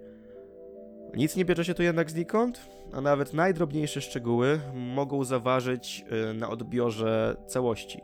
[1.16, 2.60] Nic nie bierze się tu jednak znikąd,
[2.92, 8.00] a nawet najdrobniejsze szczegóły mogą zaważyć y, na odbiorze całości.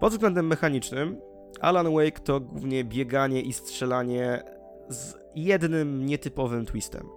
[0.00, 1.20] Pod względem mechanicznym,
[1.60, 4.42] Alan Wake to głównie bieganie i strzelanie
[4.88, 7.08] z jednym nietypowym twistem.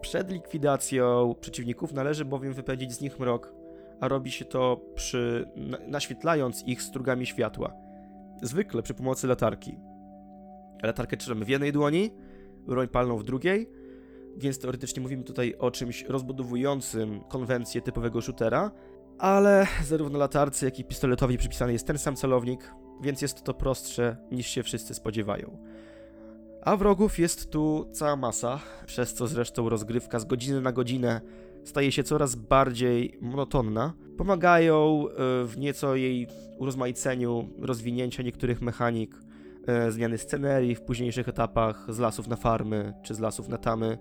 [0.00, 3.54] Przed likwidacją przeciwników należy bowiem wypędzić z nich mrok,
[4.00, 5.50] a robi się to przy
[5.86, 7.72] naświetlając ich strugami światła.
[8.42, 9.78] Zwykle przy pomocy latarki.
[10.82, 12.10] Latarkę trzymamy w jednej dłoni,
[12.66, 13.70] broń palną w drugiej,
[14.36, 18.70] więc teoretycznie mówimy tutaj o czymś rozbudowującym konwencję typowego shootera,
[19.18, 24.16] ale zarówno latarce, jak i pistoletowi przypisany jest ten sam celownik, więc jest to prostsze
[24.30, 25.58] niż się wszyscy spodziewają.
[26.62, 31.20] A wrogów jest tu cała masa, przez co zresztą rozgrywka z godziny na godzinę
[31.64, 33.92] staje się coraz bardziej monotonna.
[34.16, 36.26] Pomagają e, w nieco jej
[36.58, 39.16] urozmaiceniu rozwinięcia niektórych mechanik,
[39.66, 43.98] e, zmiany scenerii w późniejszych etapach z lasów na farmy czy z lasów na tamy.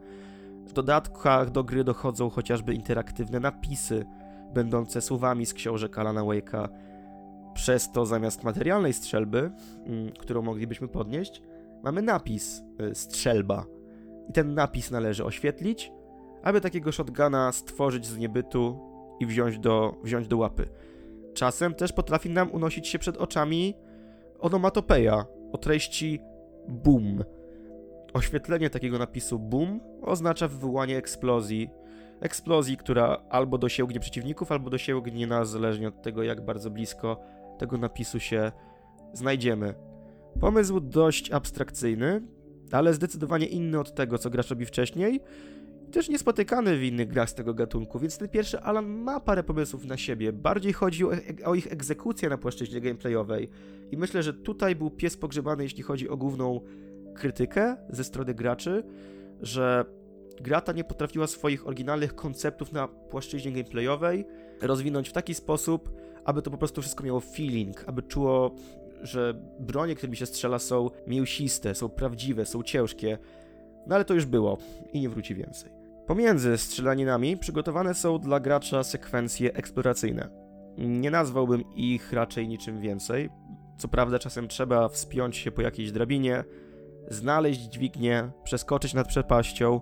[0.66, 4.06] W dodatkach do gry dochodzą chociażby interaktywne napisy,
[4.54, 6.70] będące słowami z książek Alana Wake'a,
[7.54, 9.52] przez to zamiast materialnej strzelby,
[9.86, 11.42] mm, którą moglibyśmy podnieść,
[11.84, 13.66] mamy napis y, strzelba.
[14.30, 15.92] I ten napis należy oświetlić,
[16.44, 18.80] aby takiego shotguna stworzyć z niebytu
[19.20, 20.70] i wziąć do, wziąć do łapy.
[21.34, 23.76] Czasem też potrafi nam unosić się przed oczami
[24.40, 26.20] onomatopeja o treści
[26.68, 27.24] boom.
[28.14, 31.70] Oświetlenie takiego napisu boom oznacza wywołanie eksplozji.
[32.22, 37.20] Eksplozji, która albo dosięgnie przeciwników, albo dosięgnie nas, zależnie od tego, jak bardzo blisko
[37.58, 38.52] tego napisu się
[39.14, 39.74] znajdziemy.
[40.40, 42.22] Pomysł dość abstrakcyjny,
[42.72, 45.20] ale zdecydowanie inny od tego, co gracz robi wcześniej.
[45.92, 49.86] Też niespotykany w innych grach z tego gatunku, więc ten pierwszy Alan ma parę pomysłów
[49.86, 50.34] na siebie.
[50.34, 51.12] Bardziej chodzi o,
[51.46, 53.50] o ich egzekucję na płaszczyźnie gameplayowej.
[53.92, 56.62] I myślę, że tutaj był pies pogrzebany, jeśli chodzi o główną
[57.16, 58.84] krytykę ze strony graczy,
[59.42, 59.86] że
[60.42, 64.26] gra ta nie potrafiła swoich oryginalnych konceptów na płaszczyźnie gameplayowej
[64.62, 65.90] rozwinąć w taki sposób,
[66.26, 68.56] aby to po prostu wszystko miało feeling, aby czuło,
[69.02, 73.18] że bronie, którymi się strzela są mięsiste, są prawdziwe, są ciężkie.
[73.88, 74.58] No ale to już było
[74.94, 75.79] i nie wróci więcej.
[76.10, 80.30] Pomiędzy strzelaninami przygotowane są dla gracza sekwencje eksploracyjne.
[80.78, 83.30] Nie nazwałbym ich raczej niczym więcej.
[83.78, 86.44] Co prawda czasem trzeba wspiąć się po jakiejś drabinie,
[87.08, 89.82] znaleźć dźwignię, przeskoczyć nad przepaścią,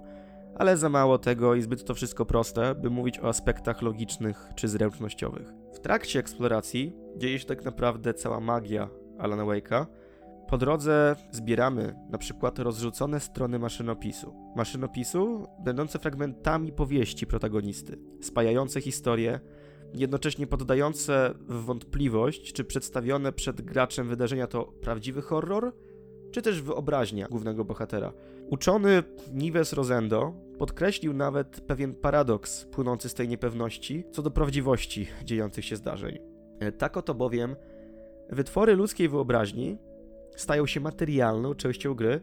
[0.56, 4.68] ale za mało tego i zbyt to wszystko proste, by mówić o aspektach logicznych czy
[4.68, 5.54] zręcznościowych.
[5.74, 9.86] W trakcie eksploracji dzieje się tak naprawdę cała magia Alana Wake'a.
[10.48, 14.34] Po drodze zbieramy na przykład rozrzucone strony maszynopisu.
[14.56, 19.40] Maszynopisu będące fragmentami powieści protagonisty, spajające historie,
[19.94, 25.74] jednocześnie poddające w wątpliwość, czy przedstawione przed graczem wydarzenia to prawdziwy horror,
[26.32, 28.14] czy też wyobraźnia głównego bohatera.
[28.50, 35.66] Uczony Nives Rosendo podkreślił nawet pewien paradoks płynący z tej niepewności co do prawdziwości dziejących
[35.66, 36.18] się zdarzeń.
[36.60, 37.56] E, tak oto bowiem
[38.30, 39.78] wytwory ludzkiej wyobraźni
[40.38, 42.22] stają się materialną częścią gry,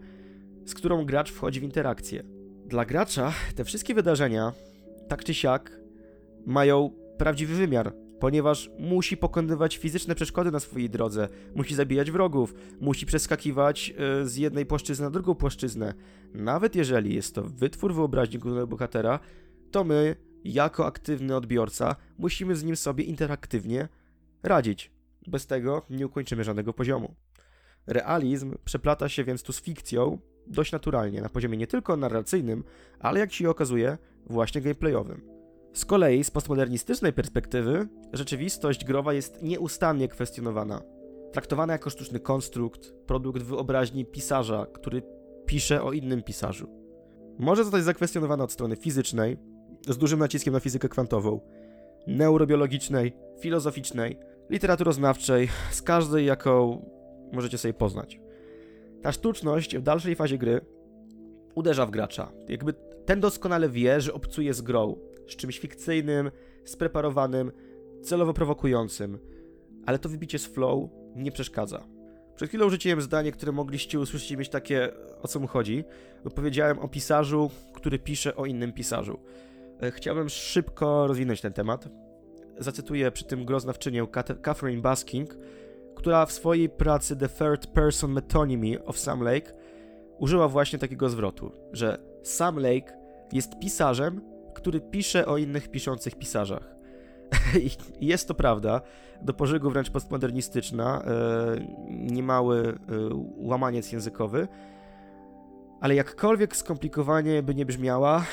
[0.64, 2.22] z którą gracz wchodzi w interakcję.
[2.66, 4.52] Dla gracza te wszystkie wydarzenia,
[5.08, 5.80] tak czy siak,
[6.46, 13.06] mają prawdziwy wymiar, ponieważ musi pokonywać fizyczne przeszkody na swojej drodze, musi zabijać wrogów, musi
[13.06, 15.94] przeskakiwać e, z jednej płaszczyzny na drugą płaszczyznę.
[16.34, 19.20] Nawet jeżeli jest to wytwór wyobraźni głównego bohatera,
[19.70, 23.88] to my, jako aktywny odbiorca, musimy z nim sobie interaktywnie
[24.42, 24.90] radzić.
[25.26, 27.14] Bez tego nie ukończymy żadnego poziomu.
[27.86, 32.64] Realizm przeplata się więc tu z fikcją dość naturalnie, na poziomie nie tylko narracyjnym,
[32.98, 35.34] ale jak się okazuje, właśnie gameplayowym.
[35.72, 40.82] Z kolei z postmodernistycznej perspektywy rzeczywistość growa jest nieustannie kwestionowana.
[41.32, 45.02] Traktowana jako sztuczny konstrukt, produkt wyobraźni pisarza, który
[45.46, 46.68] pisze o innym pisarzu.
[47.38, 49.36] Może zostać zakwestionowana od strony fizycznej,
[49.88, 51.40] z dużym naciskiem na fizykę kwantową,
[52.06, 54.18] neurobiologicznej, filozoficznej,
[54.50, 56.84] literaturoznawczej, z każdej, jaką
[57.34, 58.20] możecie sobie poznać.
[59.02, 60.60] Ta sztuczność w dalszej fazie gry
[61.54, 62.32] uderza w gracza.
[62.48, 64.96] Jakby ten doskonale wie, że obcuje z grą,
[65.28, 66.30] z czymś fikcyjnym,
[66.64, 67.52] spreparowanym,
[68.02, 69.18] celowo prowokującym,
[69.86, 71.86] ale to wybicie z flow nie przeszkadza.
[72.36, 74.92] Przed chwilą rzuciłem zdanie, które mogliście usłyszeć i mieć takie,
[75.22, 75.84] o co mu chodzi,
[76.34, 79.20] powiedziałem o pisarzu, który pisze o innym pisarzu.
[79.82, 81.88] E, chciałbym szybko rozwinąć ten temat.
[82.58, 84.06] Zacytuję przy tym groznawczynię
[84.42, 85.36] Catherine Basking,
[86.04, 89.52] która w swojej pracy The Third Person Metonymy of Sam Lake
[90.18, 92.98] użyła właśnie takiego zwrotu, że Sam Lake
[93.32, 94.20] jest pisarzem,
[94.54, 96.74] który pisze o innych piszących pisarzach.
[98.00, 98.80] I jest to prawda,
[99.22, 101.10] do pożygu wręcz postmodernistyczna, e,
[101.88, 102.74] niemały e,
[103.36, 104.48] łamaniec językowy,
[105.80, 108.24] ale jakkolwiek skomplikowanie by nie brzmiała,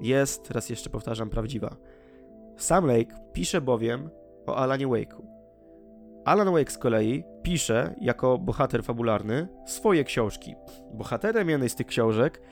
[0.00, 1.76] jest, raz jeszcze powtarzam, prawdziwa.
[2.56, 4.10] Sam Lake pisze bowiem
[4.46, 5.35] o Alanie Wake'u.
[6.26, 10.54] Alan Wake z kolei pisze, jako bohater fabularny, swoje książki.
[10.94, 12.42] Bohaterem jednej z tych książek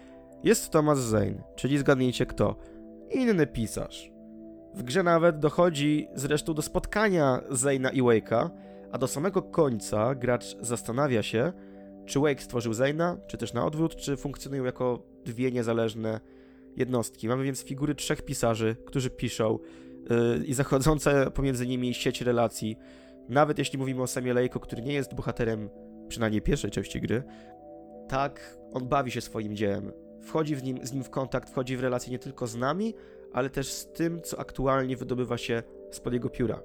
[0.44, 2.56] jest Thomas Zane, czyli zgadnijcie kto.
[3.10, 4.12] Inny pisarz.
[4.74, 8.50] W grze nawet dochodzi zresztą do spotkania Zane'a i Wake'a,
[8.92, 11.52] a do samego końca gracz zastanawia się,
[12.06, 16.20] czy Wake stworzył Zane'a, czy też na odwrót, czy funkcjonują jako dwie niezależne
[16.76, 17.28] jednostki.
[17.28, 19.58] Mamy więc figury trzech pisarzy, którzy piszą
[20.38, 22.76] yy, i zachodzące pomiędzy nimi sieć relacji.
[23.28, 25.70] Nawet jeśli mówimy o Samie Lejko, który nie jest bohaterem
[26.08, 27.22] przynajmniej pierwszej części gry,
[28.08, 29.92] tak on bawi się swoim dziełem.
[30.20, 32.94] Wchodzi w nim, z nim w kontakt, wchodzi w relacje nie tylko z nami,
[33.32, 36.62] ale też z tym, co aktualnie wydobywa się spod jego pióra.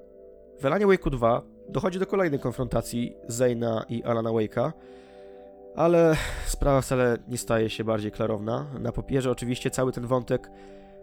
[0.60, 4.72] W Elanie Wake'u 2 dochodzi do kolejnej konfrontacji Zayna i Alana Wake'a,
[5.76, 8.66] ale sprawa wcale nie staje się bardziej klarowna.
[8.80, 10.50] Na papierze oczywiście cały ten wątek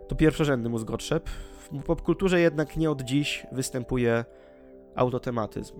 [0.08, 1.30] to pierwszorzędny mózgotrzep.
[1.72, 4.26] W popkulturze jednak nie od dziś występuje
[4.98, 5.80] autotematyzm.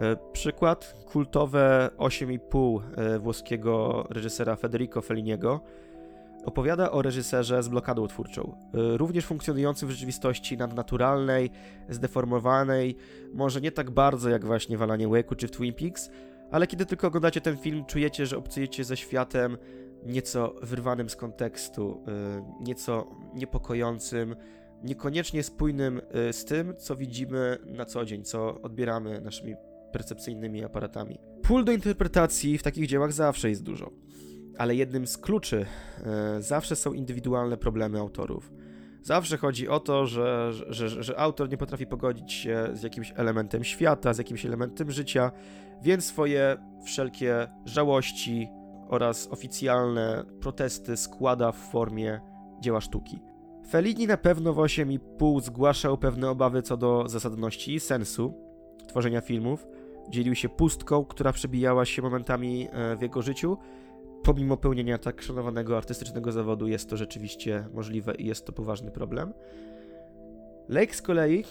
[0.00, 5.60] E, przykład kultowe 8,5 e, włoskiego reżysera Federico Felliniego
[6.44, 11.50] opowiada o reżyserze z blokadą twórczą, e, również funkcjonującym w rzeczywistości nadnaturalnej,
[11.88, 12.96] zdeformowanej,
[13.32, 16.10] może nie tak bardzo jak właśnie w Alanie czy w Twin Peaks,
[16.50, 19.58] ale kiedy tylko oglądacie ten film, czujecie, że obcujecie ze światem
[20.04, 22.04] nieco wyrwanym z kontekstu,
[22.60, 24.36] nieco niepokojącym,
[24.82, 29.54] niekoniecznie spójnym y, z tym, co widzimy na co dzień, co odbieramy naszymi
[29.92, 31.18] percepcyjnymi aparatami.
[31.42, 33.90] Pól do interpretacji w takich dziełach zawsze jest dużo,
[34.58, 35.66] ale jednym z kluczy
[36.38, 38.52] y, zawsze są indywidualne problemy autorów.
[39.02, 43.12] Zawsze chodzi o to, że, że, że, że autor nie potrafi pogodzić się z jakimś
[43.16, 45.32] elementem świata, z jakimś elementem życia,
[45.82, 48.48] więc swoje wszelkie żałości
[48.88, 52.20] oraz oficjalne protesty składa w formie
[52.60, 53.18] dzieła sztuki.
[53.70, 58.34] Fellini na pewno w 8,5 zgłaszał pewne obawy co do zasadności i sensu
[58.88, 59.66] tworzenia filmów.
[60.08, 63.58] Dzielił się pustką, która przebijała się momentami e, w jego życiu.
[64.22, 69.32] Pomimo pełnienia tak szanowanego artystycznego zawodu jest to rzeczywiście możliwe i jest to poważny problem.
[70.68, 71.44] Lake z kolei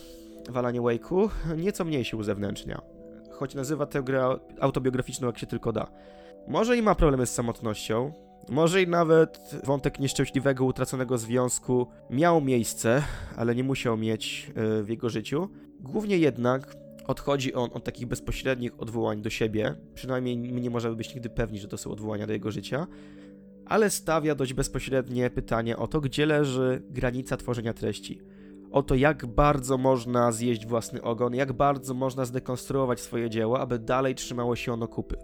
[0.49, 2.95] w Alanie Wake'u nieco mniej się uzewnętrznia
[3.36, 5.88] choć nazywa tę grę autobiograficzną jak się tylko da.
[6.47, 8.12] Może i ma problemy z samotnością,
[8.49, 13.03] może i nawet wątek nieszczęśliwego, utraconego związku miał miejsce,
[13.36, 15.49] ale nie musiał mieć e, w jego życiu.
[15.79, 16.75] Głównie jednak
[17.08, 21.60] odchodzi on od takich bezpośrednich odwołań do siebie, przynajmniej my nie możemy być nigdy pewni,
[21.60, 22.88] że to są odwołania do jego życia,
[23.65, 28.21] ale stawia dość bezpośrednie pytanie o to, gdzie leży granica tworzenia treści
[28.71, 33.79] o to, jak bardzo można zjeść własny ogon, jak bardzo można zdekonstruować swoje dzieło, aby
[33.79, 35.17] dalej trzymało się ono kupy.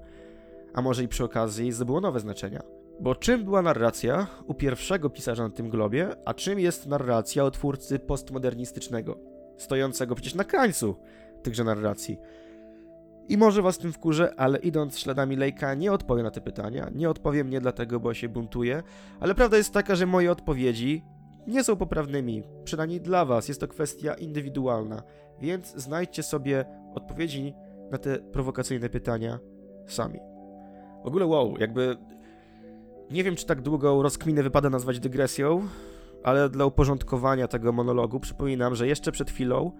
[0.73, 2.80] A może i przy okazji zdobyło nowe znaczenia.
[2.99, 7.51] Bo czym była narracja u pierwszego pisarza na tym globie, a czym jest narracja u
[7.51, 9.17] twórcy postmodernistycznego,
[9.57, 10.95] stojącego przecież na krańcu
[11.43, 12.17] tychże narracji?
[13.29, 16.89] I może was tym wkurzę, ale idąc śladami Lejka nie odpowiem na te pytania.
[16.95, 18.83] Nie odpowiem nie dlatego, bo się buntuję,
[19.19, 21.03] ale prawda jest taka, że moje odpowiedzi
[21.47, 23.47] nie są poprawnymi, przynajmniej dla Was.
[23.47, 25.03] Jest to kwestia indywidualna,
[25.39, 26.65] więc znajdźcie sobie
[26.95, 27.53] odpowiedzi
[27.91, 29.39] na te prowokacyjne pytania
[29.87, 30.19] sami.
[31.03, 31.97] W ogóle, wow, jakby.
[33.11, 35.67] Nie wiem, czy tak długą rozkminę wypada nazwać dygresją,
[36.23, 39.71] ale dla uporządkowania tego monologu przypominam, że jeszcze przed chwilą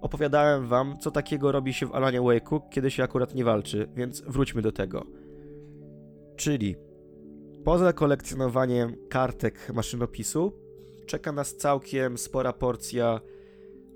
[0.00, 4.20] opowiadałem wam, co takiego robi się w Alanie Wake'u, kiedy się akurat nie walczy, więc
[4.20, 5.06] wróćmy do tego.
[6.36, 6.76] Czyli
[7.64, 10.52] poza kolekcjonowaniem kartek maszynopisu,
[11.06, 13.20] czeka nas całkiem spora porcja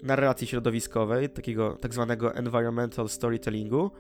[0.03, 3.91] narracji środowiskowej, takiego tak zwanego environmental storytellingu,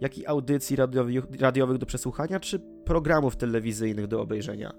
[0.00, 4.72] jak i audycji radiowych, radiowych do przesłuchania, czy programów telewizyjnych do obejrzenia.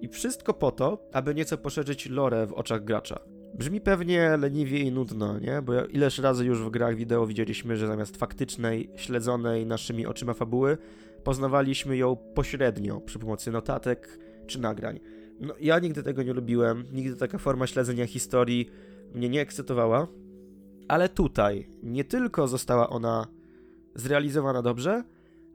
[0.00, 3.20] I wszystko po to, aby nieco poszerzyć lore w oczach gracza.
[3.54, 5.62] Brzmi pewnie leniwie i nudno, nie?
[5.62, 10.78] Bo ileż razy już w grach wideo widzieliśmy, że zamiast faktycznej, śledzonej naszymi oczyma fabuły,
[11.24, 15.00] poznawaliśmy ją pośrednio przy pomocy notatek czy nagrań.
[15.40, 18.70] No, ja nigdy tego nie lubiłem, nigdy taka forma śledzenia historii
[19.14, 20.06] mnie nie ekscytowała,
[20.88, 23.26] ale tutaj nie tylko została ona
[23.94, 25.04] zrealizowana dobrze,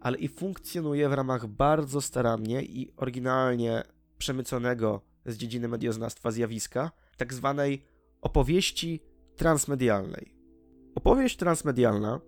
[0.01, 3.83] ale i funkcjonuje w ramach bardzo starannie i oryginalnie
[4.17, 7.86] przemyconego z dziedziny medioznawstwa zjawiska, tak zwanej
[8.21, 9.03] opowieści
[9.36, 10.36] transmedialnej.
[10.95, 12.21] Opowieść transmedialna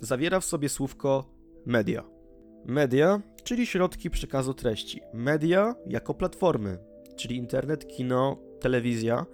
[0.00, 1.24] zawiera w sobie słówko
[1.66, 2.04] media.
[2.64, 5.00] Media, czyli środki przekazu treści.
[5.14, 6.78] Media jako platformy,
[7.16, 9.26] czyli internet, kino, telewizja,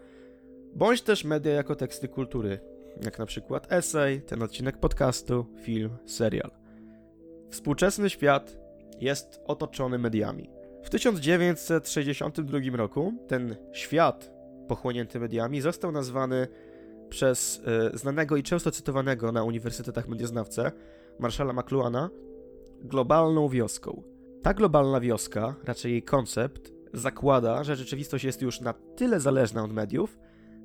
[0.74, 2.60] bądź też media jako teksty kultury,
[3.04, 6.50] jak na przykład esej, ten odcinek podcastu, film, serial.
[7.50, 8.58] Współczesny świat
[9.00, 10.50] jest otoczony mediami.
[10.82, 14.32] W 1962 roku ten świat
[14.68, 16.48] pochłonięty mediami został nazwany
[17.08, 17.62] przez
[17.94, 20.72] y, znanego i często cytowanego na uniwersytetach medioznawcę
[21.18, 22.10] Marszala McLuhana
[22.82, 24.02] globalną wioską.
[24.42, 29.72] Ta globalna wioska, raczej jej koncept, zakłada, że rzeczywistość jest już na tyle zależna od
[29.72, 30.18] mediów,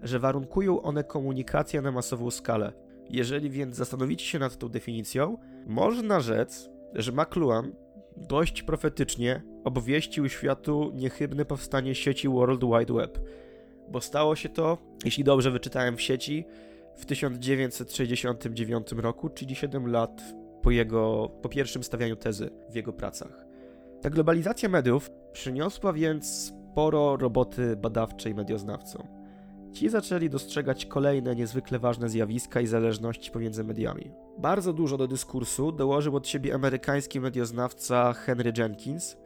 [0.04, 2.74] że warunkują one komunikację na masową skalę.
[3.10, 5.38] Jeżeli więc zastanowicie się nad tą definicją,
[5.68, 7.76] można rzec, że McLuhan
[8.18, 13.20] dość profetycznie obwieścił światu niechybne powstanie sieci World Wide Web,
[13.90, 16.46] bo stało się to, jeśli dobrze wyczytałem w sieci,
[16.98, 20.24] w 1969 roku, czyli 7 lat
[20.62, 23.46] po jego, po pierwszym stawianiu tezy w jego pracach.
[24.02, 29.23] Ta globalizacja mediów przyniosła więc sporo roboty badawczej medioznawcom.
[29.74, 34.12] Ci zaczęli dostrzegać kolejne niezwykle ważne zjawiska i zależności pomiędzy mediami.
[34.38, 39.18] Bardzo dużo do dyskursu dołożył od siebie amerykański medioznawca Henry Jenkins,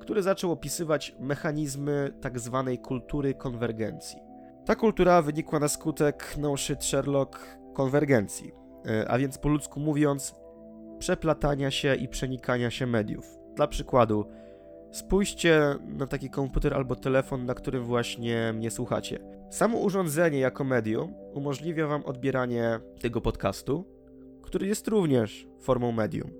[0.00, 2.64] który zaczął opisywać mechanizmy tzw.
[2.66, 4.18] Tak kultury konwergencji.
[4.64, 8.52] Ta kultura wynikła na skutek no shit Sherlock konwergencji,
[8.86, 10.34] e, a więc po ludzku mówiąc,
[10.98, 13.38] przeplatania się i przenikania się mediów.
[13.56, 14.26] Dla przykładu,
[14.90, 19.18] spójrzcie na taki komputer albo telefon, na którym właśnie mnie słuchacie.
[19.50, 23.84] Samo urządzenie jako medium umożliwia Wam odbieranie tego podcastu,
[24.42, 26.30] który jest również formą medium.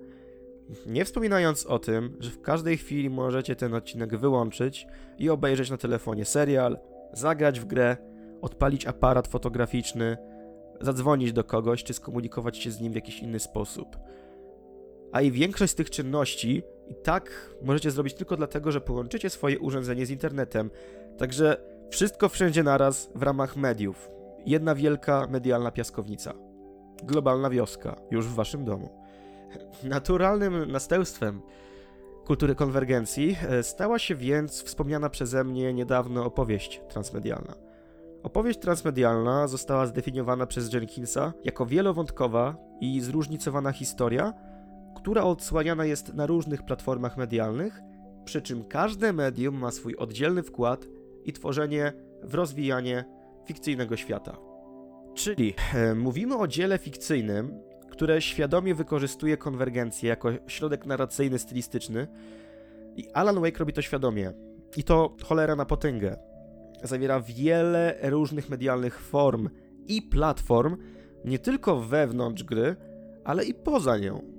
[0.85, 4.87] Nie wspominając o tym, że w każdej chwili możecie ten odcinek wyłączyć
[5.17, 6.79] i obejrzeć na telefonie serial,
[7.13, 7.97] zagrać w grę,
[8.41, 10.17] odpalić aparat fotograficzny,
[10.81, 13.97] zadzwonić do kogoś czy skomunikować się z nim w jakiś inny sposób.
[15.11, 19.59] A i większość z tych czynności i tak możecie zrobić tylko dlatego, że połączycie swoje
[19.59, 20.71] urządzenie z internetem.
[21.17, 21.57] Także
[21.89, 24.09] wszystko wszędzie naraz w ramach mediów.
[24.45, 26.33] Jedna wielka medialna piaskownica.
[27.03, 28.89] Globalna wioska, już w waszym domu.
[29.83, 31.41] Naturalnym następstwem
[32.25, 37.53] kultury konwergencji e, stała się więc wspomniana przeze mnie niedawno opowieść transmedialna.
[38.23, 44.33] Opowieść transmedialna została zdefiniowana przez Jenkinsa jako wielowątkowa i zróżnicowana historia,
[45.07, 47.81] która odsłaniana jest na różnych platformach medialnych,
[48.25, 50.85] przy czym każde medium ma swój oddzielny wkład
[51.23, 51.93] i tworzenie
[52.23, 53.05] w rozwijanie
[53.45, 54.37] fikcyjnego świata.
[55.13, 57.59] Czyli e, mówimy o dziele fikcyjnym,
[57.91, 62.07] które świadomie wykorzystuje konwergencję jako środek narracyjny, stylistyczny
[62.95, 64.33] i Alan Wake robi to świadomie.
[64.77, 66.17] I to cholera na potęgę.
[66.83, 69.49] Zawiera wiele różnych medialnych form
[69.87, 70.77] i platform,
[71.25, 72.75] nie tylko wewnątrz gry,
[73.23, 74.36] ale i poza nią.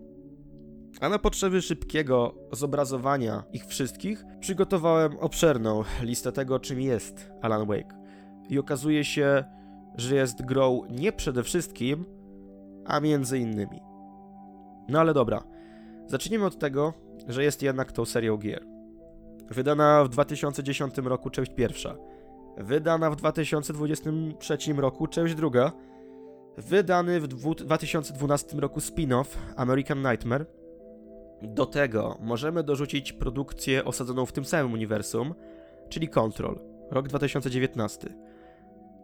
[1.01, 7.99] A na potrzeby szybkiego zobrazowania ich wszystkich przygotowałem obszerną listę tego, czym jest Alan Wake.
[8.49, 9.45] I okazuje się,
[9.97, 12.05] że jest grą nie przede wszystkim,
[12.87, 13.81] a między innymi.
[14.89, 15.43] No ale dobra,
[16.07, 16.93] zacznijmy od tego,
[17.29, 18.67] że jest jednak tą serią gier.
[19.51, 21.97] Wydana w 2010 roku część pierwsza,
[22.57, 25.73] wydana w 2023 roku część druga,
[26.57, 29.27] wydany w 2012 roku spin-off
[29.57, 30.47] American Nightmare,
[31.43, 35.35] do tego możemy dorzucić produkcję osadzoną w tym samym uniwersum,
[35.89, 36.59] czyli Control,
[36.91, 38.15] rok 2019.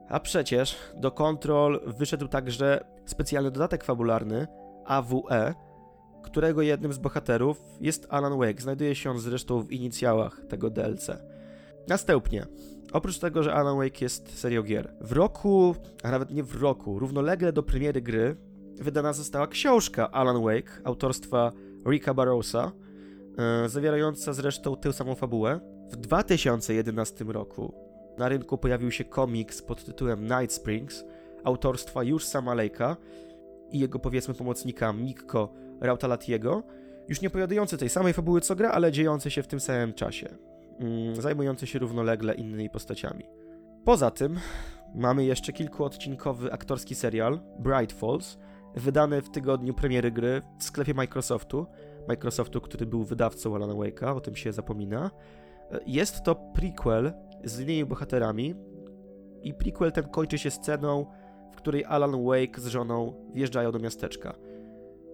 [0.09, 4.47] A przecież do Control wyszedł także specjalny dodatek fabularny
[4.85, 5.55] AWE,
[6.23, 8.63] którego jednym z bohaterów jest Alan Wake.
[8.63, 11.11] Znajduje się on zresztą w inicjałach tego DLC.
[11.89, 12.47] Następnie,
[12.93, 16.99] oprócz tego, że Alan Wake jest serią gier, w roku, a nawet nie w roku,
[16.99, 18.37] równolegle do premiery gry,
[18.81, 21.53] wydana została książka Alan Wake autorstwa
[21.87, 22.73] Rika Barrowsa,
[23.39, 25.61] e, zawierająca zresztą tę samą fabułę.
[25.91, 27.75] W 2011 roku
[28.19, 31.05] na rynku pojawił się komiks pod tytułem Night Springs
[31.45, 32.97] autorstwa już sama Lejka
[33.71, 36.63] i jego powiedzmy pomocnika Mikko Rautalatiego,
[37.09, 40.29] już nie opowiadający tej samej fabuły co gra, ale dziejący się w tym samym czasie,
[40.79, 43.25] mm, zajmujący się równolegle innymi postaciami.
[43.85, 44.39] Poza tym
[44.95, 48.39] mamy jeszcze kilkuodcinkowy aktorski serial Bright Falls,
[48.77, 51.67] wydany w tygodniu premiery gry w sklepie Microsoftu,
[52.09, 55.11] Microsoftu, który był wydawcą Alana Wake'a, o tym się zapomina.
[55.87, 57.13] Jest to prequel
[57.45, 58.55] z innymi bohaterami
[59.43, 61.07] i prequel ten kończy się sceną,
[61.53, 64.35] w której Alan Wake z żoną wjeżdżają do miasteczka.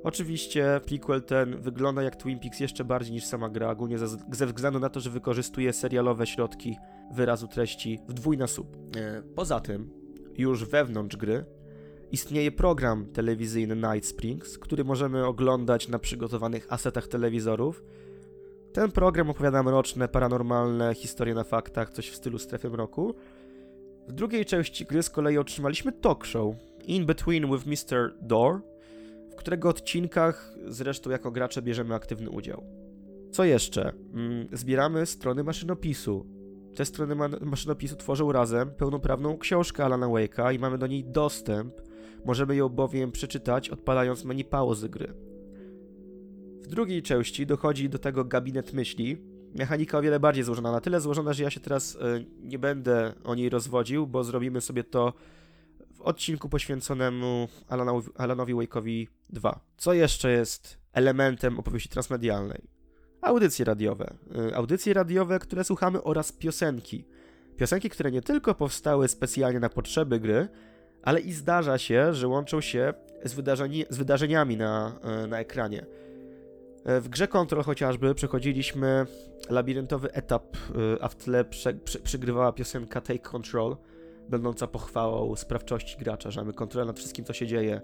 [0.04, 4.46] Oczywiście prequel ten wygląda jak Twin Peaks jeszcze bardziej niż sama gra, ogólnie ze, ze
[4.46, 6.76] względu na to, że wykorzystuje serialowe środki
[7.12, 8.76] wyrazu treści w dwójnasób.
[8.96, 9.90] E, poza tym,
[10.38, 11.44] już wewnątrz gry
[12.12, 17.82] istnieje program telewizyjny Night Springs, który możemy oglądać na przygotowanych asetach telewizorów.
[18.72, 23.14] Ten program opowiada mroczne, paranormalne historie na faktach, coś w stylu strefy mroku.
[24.08, 26.54] W drugiej części gry z kolei otrzymaliśmy talk show
[26.86, 28.14] In Between with Mr.
[28.22, 28.60] Door,
[29.32, 32.64] w którego odcinkach zresztą jako gracze bierzemy aktywny udział.
[33.30, 33.92] Co jeszcze?
[34.14, 36.26] Mm, zbieramy strony maszynopisu.
[36.76, 41.74] Te strony ma maszynopisu tworzą razem pełnoprawną książkę Alana Wake'a i mamy do niej dostęp.
[42.24, 45.14] Możemy ją bowiem przeczytać odpalając menu pauzy gry.
[46.62, 49.16] W drugiej części dochodzi do tego gabinet myśli.
[49.54, 53.12] Mechanika o wiele bardziej złożona, na tyle złożona, że ja się teraz y, nie będę
[53.24, 55.12] o niej rozwodził, bo zrobimy sobie to
[55.94, 57.48] w odcinku poświęconemu
[58.16, 59.60] Alanowi, Wake'owi 2.
[59.76, 62.62] Co jeszcze jest elementem opowieści transmedialnej?
[63.22, 64.14] Audycje radiowe.
[64.50, 67.04] Y, audycje radiowe, które słuchamy oraz piosenki.
[67.56, 70.48] Piosenki, które nie tylko powstały specjalnie na potrzeby gry,
[71.02, 72.94] ale i zdarza się, że łączą się
[73.24, 74.92] z, wydarzeni z wydarzeniami na,
[75.24, 75.86] y, na ekranie.
[76.98, 79.06] Y, w grze Control chociażby przechodziliśmy
[79.50, 80.56] labiryntowy etap,
[81.00, 81.44] a w tle
[82.02, 83.76] przygrywała piosenka Take Control,
[84.28, 87.80] będąca pochwałą sprawczości gracza, że mamy kontrolę nad wszystkim, co się dzieje,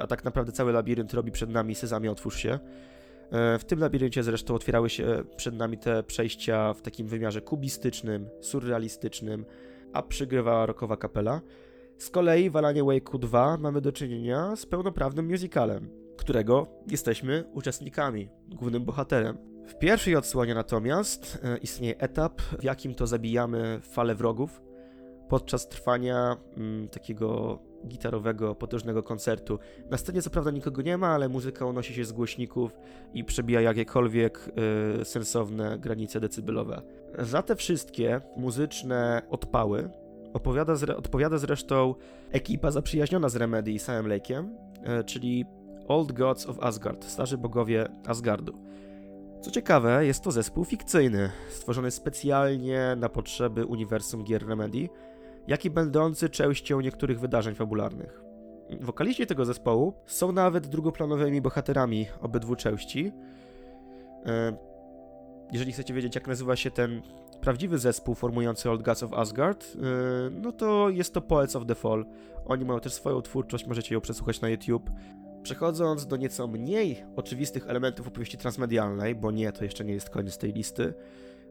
[0.00, 2.58] a tak naprawdę cały labirynt robi przed nami Sezamie, otwórz się.
[3.32, 9.44] W tym labiryncie zresztą otwierały się przed nami te przejścia w takim wymiarze kubistycznym, surrealistycznym,
[9.92, 11.40] a przygrywała rockowa kapela.
[11.98, 18.28] Z kolei w Alanie Wake'u 2 mamy do czynienia z pełnoprawnym musicalem, którego jesteśmy uczestnikami,
[18.48, 19.38] głównym bohaterem.
[19.66, 24.62] W pierwszej odsłonie natomiast e, istnieje etap, w jakim to zabijamy falę wrogów
[25.28, 29.58] podczas trwania mm, takiego gitarowego, potężnego koncertu.
[29.90, 32.76] Na scenie co prawda nikogo nie ma, ale muzyka unosi się z głośników
[33.14, 34.50] i przebija jakiekolwiek
[35.00, 36.82] y, sensowne granice decybelowe.
[37.18, 39.90] Za te wszystkie muzyczne odpały
[40.36, 41.94] opowiada zre odpowiada zresztą
[42.32, 44.44] ekipa zaprzyjaźniona z Remedy i Sam Lake'iem,
[45.00, 45.44] y, czyli
[45.88, 48.58] Old Gods of Asgard, starzy bogowie Asgardu.
[49.40, 54.88] Co ciekawe, jest to zespół fikcyjny, stworzony specjalnie na potrzeby uniwersum gier Remedy,
[55.46, 58.22] jak i będący częścią niektórych wydarzeń fabularnych.
[58.80, 63.12] Wokaliści tego zespołu są nawet drugoplanowymi bohaterami obydwu części.
[64.26, 64.56] E,
[65.52, 67.02] jeżeli chcecie wiedzieć, jak nazywa się ten
[67.40, 69.78] prawdziwy zespół formujący Old Gods of Asgard, e,
[70.30, 72.06] no to jest to Poets of the Fall.
[72.46, 74.90] Oni mają też swoją twórczość, możecie ją przesłuchać na YouTube.
[75.42, 80.38] Przechodząc do nieco mniej oczywistych elementów opowieści transmedialnej, bo nie, to jeszcze nie jest koniec
[80.38, 80.94] tej listy,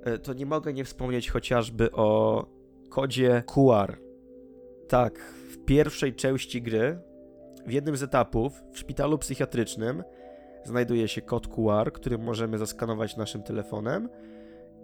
[0.04, 2.46] e, to nie mogę nie wspomnieć chociażby o
[2.90, 3.98] kodzie QR.
[4.88, 5.20] Tak,
[5.52, 7.00] w pierwszej części gry,
[7.66, 10.04] w jednym z etapów, w szpitalu psychiatrycznym,
[10.64, 14.10] znajduje się kod QR, który możemy zaskanować naszym telefonem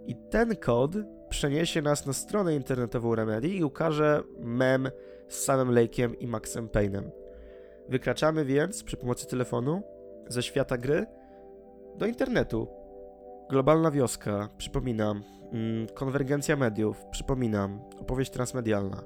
[0.06, 0.90] i ten kod
[1.28, 4.90] przeniesie nas na stronę internetową Remedy i ukaże mem
[5.28, 7.10] z samym Lake'iem i Maxem Payne'em.
[7.88, 9.82] Wykraczamy więc przy pomocy telefonu
[10.28, 11.06] ze świata gry
[11.98, 12.68] do internetu.
[13.50, 15.22] Globalna wioska, przypominam,
[15.52, 17.80] Mm, konwergencja mediów, przypominam.
[18.00, 19.02] Opowieść transmedialna,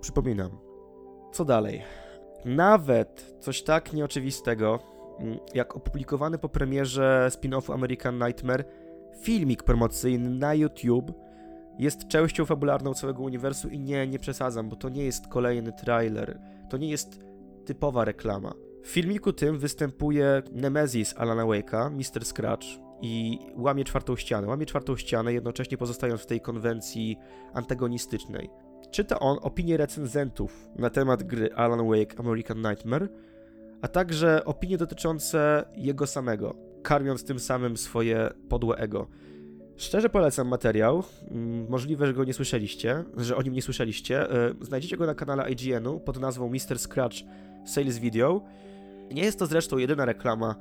[0.00, 0.58] przypominam.
[1.32, 1.82] Co dalej?
[2.44, 4.78] Nawet coś tak nieoczywistego,
[5.18, 8.64] mm, jak opublikowany po premierze spin-offu American Nightmare
[9.20, 11.12] filmik promocyjny na YouTube
[11.78, 16.40] jest częścią fabularną całego uniwersu i nie, nie przesadzam, bo to nie jest kolejny trailer,
[16.70, 17.20] to nie jest
[17.64, 18.54] typowa reklama.
[18.82, 22.24] W filmiku tym występuje Nemesis Alana Wake'a, Mr.
[22.24, 22.66] Scratch,
[23.02, 24.46] i łamie czwartą ścianę.
[24.48, 27.16] Łamie czwartą ścianę, jednocześnie pozostając w tej konwencji
[27.54, 28.50] antagonistycznej.
[28.90, 33.08] Czyta on opinie recenzentów na temat gry Alan Wake American Nightmare,
[33.82, 39.06] a także opinie dotyczące jego samego, karmiąc tym samym swoje podłe ego.
[39.76, 41.02] Szczerze polecam materiał.
[41.30, 44.30] Mm, możliwe, że go nie słyszeliście, że o nim nie słyszeliście.
[44.30, 46.78] E, znajdziecie go na kanale IGN-u pod nazwą Mr.
[46.78, 47.16] Scratch
[47.64, 48.42] Sales Video.
[49.10, 50.54] Nie jest to zresztą jedyna reklama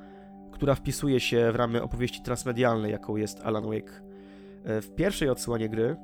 [0.61, 4.01] która wpisuje się w ramy opowieści transmedialnej, jaką jest Alan Wake.
[4.63, 5.95] E, w pierwszej odsłonie gry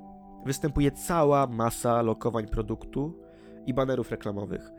[0.45, 3.19] występuje cała masa lokowań produktu
[3.65, 4.71] i banerów reklamowych.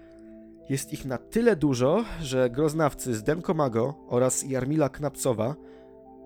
[0.69, 5.55] Jest ich na tyle dużo, że groznawcy z Denkomago oraz Jarmila Knapcowa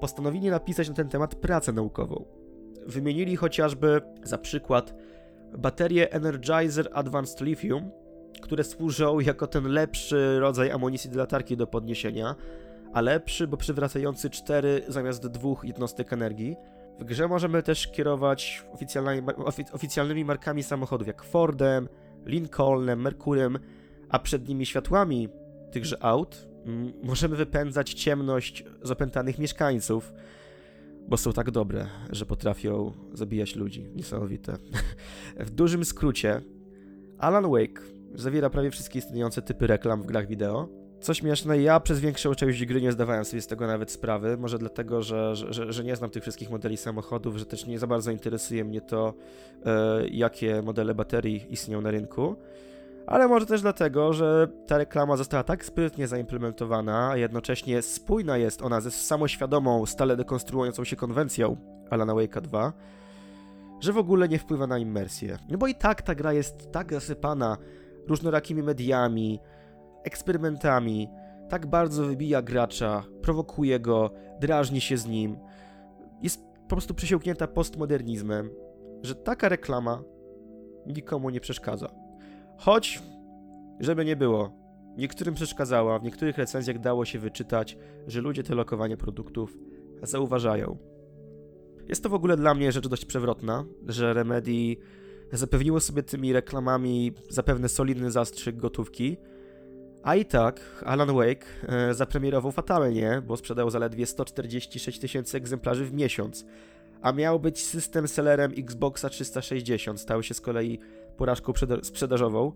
[0.01, 2.25] postanowili napisać na ten temat pracę naukową.
[2.87, 4.95] Wymienili chociażby za przykład
[5.59, 7.91] baterie Energizer Advanced Lithium,
[8.41, 12.35] które służą jako ten lepszy rodzaj amunicji do latarki do podniesienia,
[12.93, 16.57] a lepszy, bo przywracający 4 zamiast 2 jednostek energii.
[16.99, 19.29] W grze możemy też kierować oficjalnymi,
[19.73, 21.89] oficjalnymi markami samochodów jak Fordem,
[22.27, 23.59] Lincolnem, Merkurem,
[24.13, 25.29] a przed nimi światłami
[25.71, 26.49] tychże aut
[27.03, 30.13] możemy wypędzać ciemność z opętanych mieszkańców,
[31.09, 33.87] bo są tak dobre, że potrafią zabijać ludzi.
[33.95, 34.57] Niesamowite.
[35.37, 36.43] w dużym skrócie,
[37.19, 37.83] Alan Wake
[38.15, 40.69] zawiera prawie wszystkie istniejące typy reklam w grach wideo.
[41.01, 44.37] Co śmieszne, ja przez większą część gry nie zdawałem sobie z tego nawet sprawy.
[44.37, 47.87] Może dlatego, że, że, że nie znam tych wszystkich modeli samochodów, że też nie za
[47.87, 49.15] bardzo interesuje mnie to,
[49.67, 52.37] e, jakie modele baterii istnieją na rynku.
[53.07, 58.63] Ale może też dlatego, że ta reklama została tak sprytnie zaimplementowana, a jednocześnie spójna jest
[58.63, 61.57] ona ze samoświadomą, stale dekonstruującą się konwencją
[61.91, 62.73] Alana Wake'a 2,
[63.81, 65.39] że w ogóle nie wpływa na immersję.
[65.49, 67.57] No bo i tak ta gra jest tak zasypana
[68.09, 69.41] różnorakimi mediami,
[70.05, 71.09] eksperymentami,
[71.49, 75.39] tak bardzo wybija gracza, prowokuje go, drażni się z nim.
[76.23, 78.51] Jest po prostu przesiąknięta postmodernizmem,
[79.03, 80.03] że taka reklama
[80.87, 82.02] nikomu nie przeszkadza.
[82.65, 83.03] Choć,
[83.81, 84.51] żeby nie było,
[84.97, 89.59] niektórym przeszkadzała, w niektórych recenzjach dało się wyczytać, że ludzie te lokowanie produktów
[90.03, 90.79] zauważają.
[91.89, 94.77] Jest to w ogóle dla mnie rzecz dość przewrotna, że Remedy
[95.33, 99.17] zapewniło sobie tymi reklamami zapewne solidny zastrzyk gotówki,
[100.03, 105.93] a i tak Alan Wake e, zapremierował fatalnie, bo sprzedał zaledwie 146 tysięcy egzemplarzy w
[105.93, 106.45] miesiąc,
[107.03, 110.79] a miał być system sellerem Xboxa 360, stał się z kolei
[111.17, 111.53] porażką
[111.83, 112.53] sprzedażową.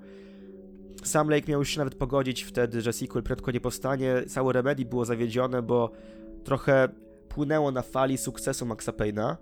[1.04, 4.22] Sam Lake miał już się nawet pogodzić wtedy, że sequel prędko nie powstanie.
[4.28, 5.90] Całe Remedy było zawiedzione, bo
[6.44, 6.88] trochę
[7.28, 9.36] płynęło na fali sukcesu Maxa Payne'a.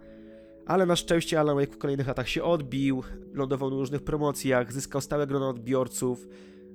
[0.67, 3.03] Ale na szczęście Alan Wake w kolejnych latach się odbił,
[3.33, 6.29] lądował na różnych promocjach, zyskał stałe grono odbiorców.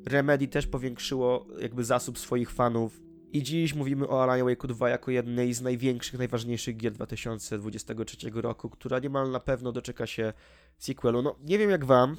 [0.06, 3.09] Remedy też powiększyło jakby zasób swoich fanów.
[3.32, 8.70] I dziś mówimy o Alan Wake 2 jako jednej z największych, najważniejszych gier 2023 roku,
[8.70, 10.34] która niemal na pewno doczeka się
[10.78, 11.22] sequelu.
[11.22, 12.18] No, nie wiem jak wam,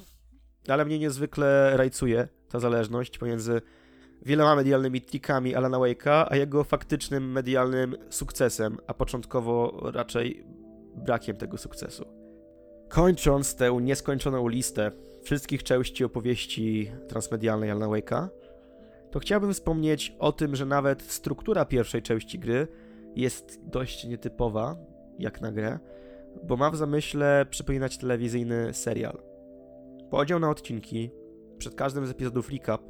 [0.67, 3.61] ale mnie niezwykle rajcuje ta zależność pomiędzy
[4.25, 10.45] wieloma medialnymi trikami Alana Wake'a, a jego faktycznym medialnym sukcesem, a początkowo raczej
[10.95, 12.05] brakiem tego sukcesu.
[12.89, 14.91] Kończąc tę nieskończoną listę
[15.23, 18.27] wszystkich części opowieści transmedialnej Alana Wake'a,
[19.11, 22.67] to chciałbym wspomnieć o tym, że nawet struktura pierwszej części gry
[23.15, 24.75] jest dość nietypowa,
[25.19, 25.79] jak na grę,
[26.43, 29.21] bo ma w zamyśle przypominać telewizyjny serial.
[30.09, 31.11] Podział na odcinki,
[31.57, 32.81] przed każdym z epizodów recap,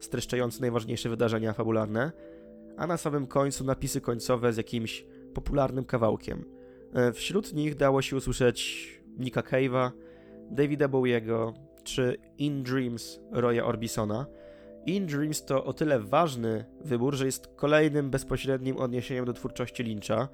[0.00, 2.12] streszczający najważniejsze wydarzenia fabularne,
[2.76, 6.44] a na samym końcu napisy końcowe z jakimś popularnym kawałkiem.
[6.94, 9.90] E, wśród nich dało się usłyszeć Nicka Cave'a,
[10.50, 11.54] Davida Bowiego
[11.84, 14.26] czy In Dreams Roya Orbisona.
[14.86, 20.28] In Dreams to o tyle ważny wybór, że jest kolejnym bezpośrednim odniesieniem do twórczości Lyncha.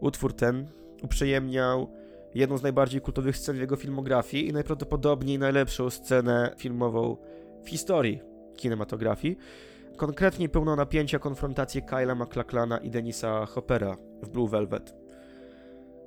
[0.00, 0.66] Utwór ten
[1.02, 1.90] uprzyjemniał
[2.34, 7.16] jedną z najbardziej kultowych scen w jego filmografii i najprawdopodobniej najlepszą scenę filmową
[7.64, 8.20] w historii
[8.56, 9.38] kinematografii.
[9.96, 14.94] Konkretnie pełną napięcia konfrontację Kyla MacLachlana i Denisa Hoppera w Blue Velvet.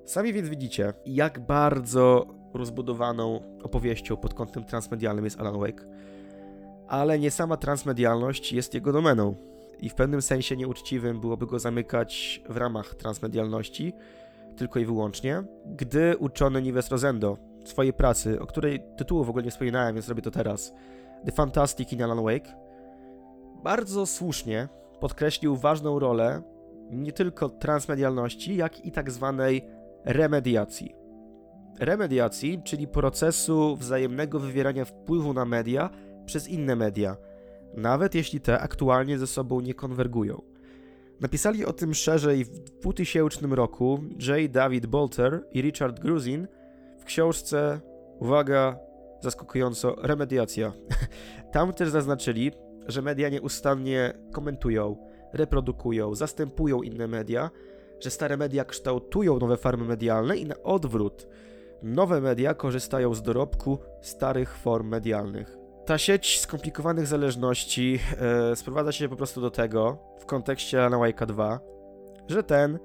[0.05, 5.86] Sami więc widzicie, jak bardzo rozbudowaną opowieścią pod kątem transmedialnym jest Alan Wake.
[6.88, 9.36] Ale nie sama transmedialność jest jego domeną.
[9.79, 13.93] I w pewnym sensie nieuczciwym byłoby go zamykać w ramach transmedialności,
[14.57, 19.51] tylko i wyłącznie, gdy uczony Nives Rosendo swojej pracy, o której tytułu w ogóle nie
[19.51, 20.73] wspominałem, więc zrobię to teraz,
[21.25, 22.55] The Fantastic in Alan Wake,
[23.63, 24.67] bardzo słusznie
[24.99, 26.41] podkreślił ważną rolę
[26.91, 29.65] nie tylko transmedialności, jak i tak zwanej
[30.05, 30.95] remediacji.
[31.79, 35.89] Remediacji, czyli procesu wzajemnego wywierania wpływu na media
[36.26, 37.17] przez inne media,
[37.78, 40.41] nawet jeśli te aktualnie ze sobą nie konwergują.
[41.19, 44.51] Napisali o tym szerzej w 2000 roku J.
[44.51, 46.47] David Bolter i Richard Gruzin
[46.99, 47.80] w książce,
[48.19, 48.80] uwaga,
[49.21, 50.73] zaskakująco, Remediacja.
[51.53, 52.51] Tam też zaznaczyli,
[52.88, 54.97] że media nieustannie komentują,
[55.34, 57.49] reprodukują, zastępują inne media,
[57.99, 61.28] że stare media kształtują nowe farmy medialne i na odwrót,
[61.84, 65.64] nowe media korzystają z dorobku starych form medialnych.
[65.86, 67.99] Ta sieć skomplikowanych zależności
[68.51, 71.59] e, sprowadza się po prostu do tego, w kontekście Alan Wake'a 2,
[72.27, 72.79] że ten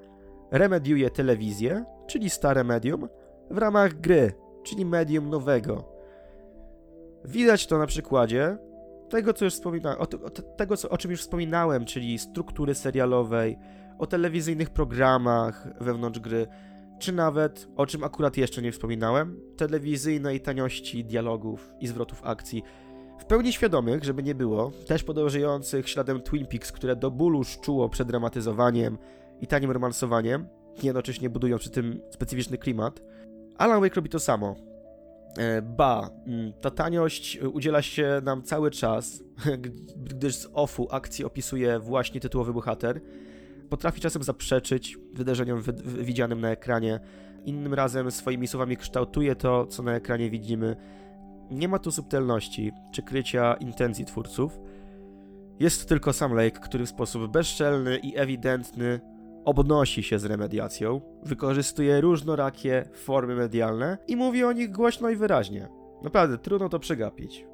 [0.51, 3.09] remediuje telewizję, czyli stare medium,
[3.51, 4.33] w ramach gry,
[4.63, 5.85] czyli medium nowego.
[7.25, 8.59] Widać to na przykładzie
[9.09, 13.59] tego, co już wspominałem, o, o, tego, co, o czym już wspominałem, czyli struktury serialowej,
[13.99, 16.47] o telewizyjnych programach wewnątrz gry,
[16.99, 22.63] czy nawet, o czym akurat jeszcze nie wspominałem, telewizyjnej taniości dialogów i zwrotów akcji.
[23.21, 27.89] W pełni świadomych, żeby nie było, też podążających śladem Twin Peaks, które do bólu szczuło
[27.89, 28.99] przed dramatyzowaniem
[29.41, 30.47] i tanim romansowaniem,
[30.83, 33.01] jednocześnie budując przy tym specyficzny klimat,
[33.59, 34.57] Alan Wake robi to samo.
[35.39, 39.23] E, ba, mm, ta taniość udziela się nam cały czas,
[40.09, 43.01] gdyż z offu akcji opisuje właśnie tytułowy bohater.
[43.69, 47.01] Potrafi czasem zaprzeczyć wydarzeniom widzianym na ekranie,
[47.45, 50.77] innym razem swoimi słowami kształtuje to, co na ekranie widzimy.
[51.51, 54.61] Nie ma tu subtelności czy krycia intencji twórców.
[55.61, 59.01] Jest tylko sam Lake, który w sposób bezczelny i ewidentny
[59.45, 65.69] obnosi się z remediacją, wykorzystuje różnorakie formy medialne i mówi o nich głośno i wyraźnie.
[66.03, 67.47] Naprawdę, trudno to przegapić.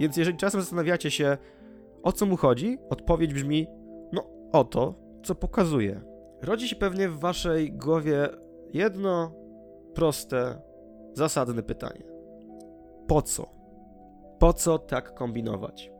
[0.00, 1.38] Więc jeżeli czasem zastanawiacie się,
[2.02, 3.66] o co mu chodzi, odpowiedź brzmi:
[4.12, 4.94] No, o to,
[5.24, 6.00] co pokazuje.
[6.42, 8.28] Rodzi się pewnie w waszej głowie
[8.72, 9.34] jedno
[9.94, 10.62] proste,
[11.12, 12.13] zasadne pytanie:
[13.06, 13.50] Po co?
[14.38, 15.90] Po co tak kombinować?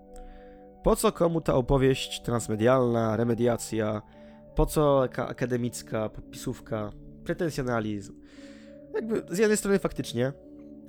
[0.83, 4.03] Po co komu ta opowieść transmedialna, remediacja,
[4.55, 6.93] po co akademicka podpisówka,
[7.25, 8.15] pretensjonalizm?
[8.95, 10.33] Jakby z jednej strony faktycznie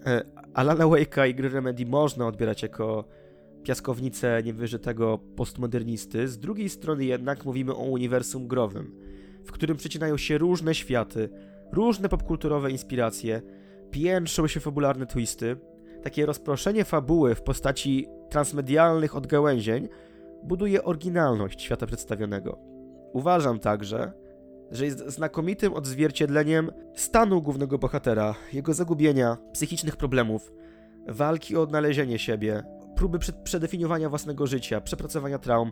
[0.05, 0.21] e,
[0.53, 3.05] Alana Wake'a i gry Remedy można odbierać jako
[3.63, 8.95] piaskownicę niewyżytego postmodernisty, z drugiej strony jednak mówimy o uniwersum growym,
[9.45, 11.29] w którym przecinają się różne światy,
[11.71, 13.41] różne popkulturowe inspiracje,
[13.91, 15.57] piętrzą się fabularne twisty,
[16.05, 19.89] takie rozproszenie fabuły w postaci transmedialnych odgałęzień
[20.43, 22.59] buduje oryginalność świata przedstawionego.
[23.13, 24.11] Uważam także,
[24.71, 30.51] że jest znakomitym odzwierciedleniem stanu głównego bohatera, jego zagubienia, psychicznych problemów,
[31.07, 32.63] walki o odnalezienie siebie,
[32.95, 35.71] próby przedefiniowania własnego życia, przepracowania traum.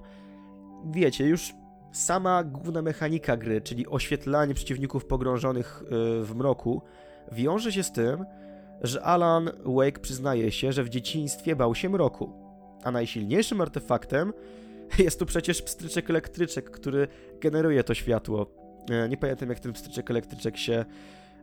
[0.91, 1.53] Wiecie, już
[1.91, 6.81] sama główna mechanika gry, czyli oświetlanie przeciwników pogrążonych y, w mroku,
[7.31, 8.25] wiąże się z tym,
[8.81, 12.33] że Alan Wake przyznaje się, że w dzieciństwie bał się mroku,
[12.83, 14.33] a najsilniejszym artefaktem
[14.99, 17.07] Jest tu przecież pstryczek elektryczek, który
[17.41, 18.47] generuje to światło.
[18.89, 20.85] E, nie pamiętam jak ten pstryczek elektryczek się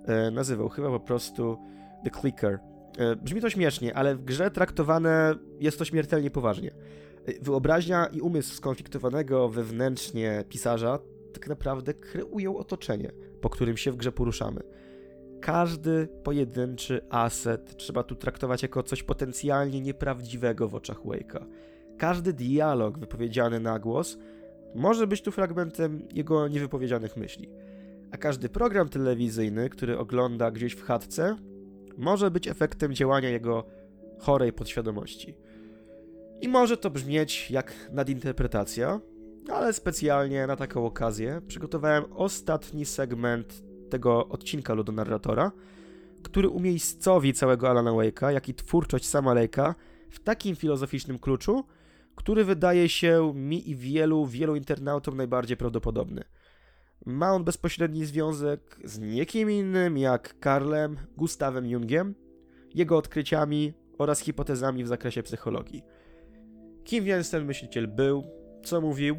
[0.05, 0.68] e, nazywał.
[0.68, 1.59] Chyba po prostu
[2.05, 2.59] The Clicker.
[2.99, 6.70] E, brzmi to śmiesznie, ale w grze traktowane jest to śmiertelnie poważnie.
[7.43, 10.99] Wyobraźnia i umysł skonfliktowanego wewnętrznie pisarza
[11.33, 14.61] tak naprawdę kreują otoczenie, po którym się w grze poruszamy.
[15.41, 21.47] Każdy pojedynczy aset trzeba tu traktować jako coś potencjalnie nieprawdziwego w oczach Wake'a.
[21.99, 24.18] Każdy dialog wypowiedziany na głos
[24.74, 27.49] może być tu fragmentem jego niewypowiedzianych myśli.
[28.12, 31.36] A każdy program telewizyjny, który ogląda gdzieś w chatce,
[31.97, 33.64] może być efektem działania jego
[34.18, 35.36] chorej podświadomości.
[36.41, 39.01] I może to brzmieć jak nadinterpretacja,
[39.53, 45.53] ale specjalnie na taką okazję przygotowałem ostatni segment tego odcinka ludonarratora,
[46.22, 49.74] który umiejscowi całego Alana Wake'a, jak i twórczość sama Lake'a
[50.11, 51.64] w takim filozoficznym kluczu,
[52.16, 56.24] który wydaje się mi i wielu, wielu internautom najbardziej prawdopodobny.
[57.07, 62.14] Ma on bezpośredni związek z niekim innym jak Karlem Gustawem Jungiem,
[62.74, 65.82] jego odkryciami oraz hipotezami w zakresie psychologii.
[66.84, 68.24] Kim więc ten myśliciel był,
[68.64, 69.16] co mówił,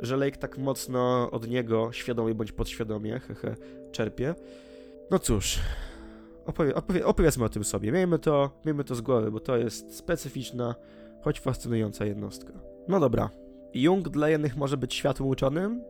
[0.00, 3.56] że Lake tak mocno od niego, świadomie bądź podświadomie, hehe,
[3.92, 4.34] czerpie.
[5.10, 5.58] No cóż,
[6.46, 7.92] opowie, opowie, opowiedzmy o tym sobie.
[7.92, 10.74] Miejmy to, miejmy to z głowy, bo to jest specyficzna
[11.22, 12.52] choć fascynująca jednostka.
[12.88, 13.30] No dobra.
[13.74, 15.82] Jung dla jednych może być światłym uczonym,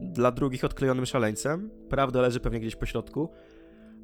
[0.00, 1.70] dla drugich odklejonym szaleńcem.
[1.88, 3.28] Prawda leży pewnie gdzieś po środku.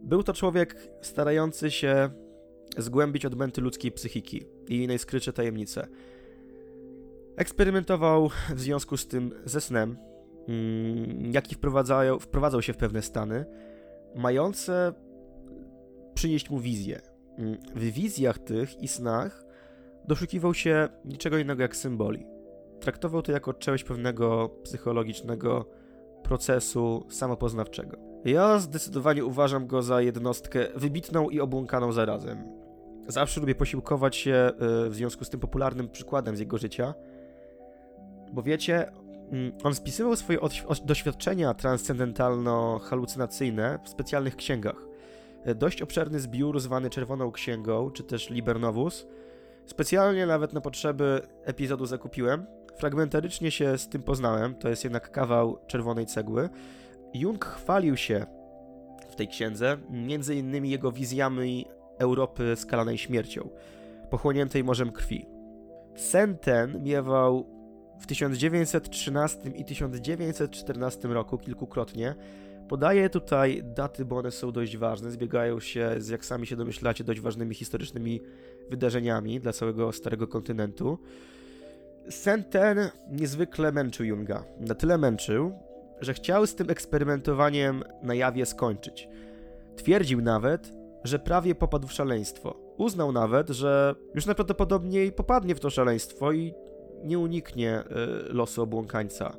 [0.03, 2.11] Był to człowiek starający się
[2.78, 5.89] zgłębić odmęty ludzkiej psychiki i jej najskrytsze tajemnice.
[7.37, 9.97] Eksperymentował w związku z tym ze snem,
[10.49, 13.45] mm, jaki wprowadzają, wprowadzał się w pewne stany,
[14.14, 14.93] mające
[16.14, 17.01] przynieść mu wizję.
[17.39, 19.45] Mm, w wizjach tych i snach
[20.09, 22.26] doszukiwał się niczego innego jak symboli.
[22.80, 25.66] Traktował to jako część pewnego psychologicznego
[26.22, 27.97] procesu samopoznawczego.
[28.24, 32.39] Ja zdecydowanie uważam go za jednostkę wybitną i obłąkaną zarazem.
[33.09, 34.53] Zawsze lubię posiłkować się e,
[34.89, 36.95] w związku z tym popularnym przykładem z jego życia,
[38.32, 38.92] bo wiecie,
[39.32, 40.38] mm, on spisywał swoje
[40.84, 44.86] doświadczenia transcendentalno-halucynacyjne w specjalnych księgach.
[45.44, 49.06] E, dość obszerny zbiór zwany Czerwoną Księgą, czy też Liber Novus,
[49.66, 52.46] Specjalnie nawet na potrzeby epizodu zakupiłem.
[52.76, 56.48] Fragmentarycznie się z tym poznałem, to jest jednak kawał czerwonej cegły.
[57.14, 58.26] Jung chwalił się
[59.08, 61.66] w tej księdze, między innymi jego wizjami
[61.98, 63.48] Europy skalanej śmiercią,
[64.10, 65.26] pochłoniętej morzem krwi.
[65.96, 67.46] Sen ten miewał
[67.99, 72.14] w 1913 i 1914 roku kilkukrotnie.
[72.68, 77.05] Podaję tutaj daty, bo one są dość ważne, zbiegają się z, jak sami się domyślacie,
[77.05, 78.20] dość ważnymi historycznymi
[78.70, 80.99] wydarzeniami dla całego Starego Kontynentu.
[82.11, 82.78] Sen ten
[83.11, 84.44] niezwykle męczył Junga.
[84.61, 85.53] Na tyle męczył,
[86.01, 89.09] że chciał z tym eksperymentowaniem na jawie skończyć.
[89.76, 90.72] Twierdził nawet,
[91.05, 92.57] że prawie popadł w szaleństwo.
[92.76, 96.55] Uznał nawet, że już najprawdopodobniej popadnie w to szaleństwo i
[97.05, 99.36] nie uniknie y, losu obłąkańca.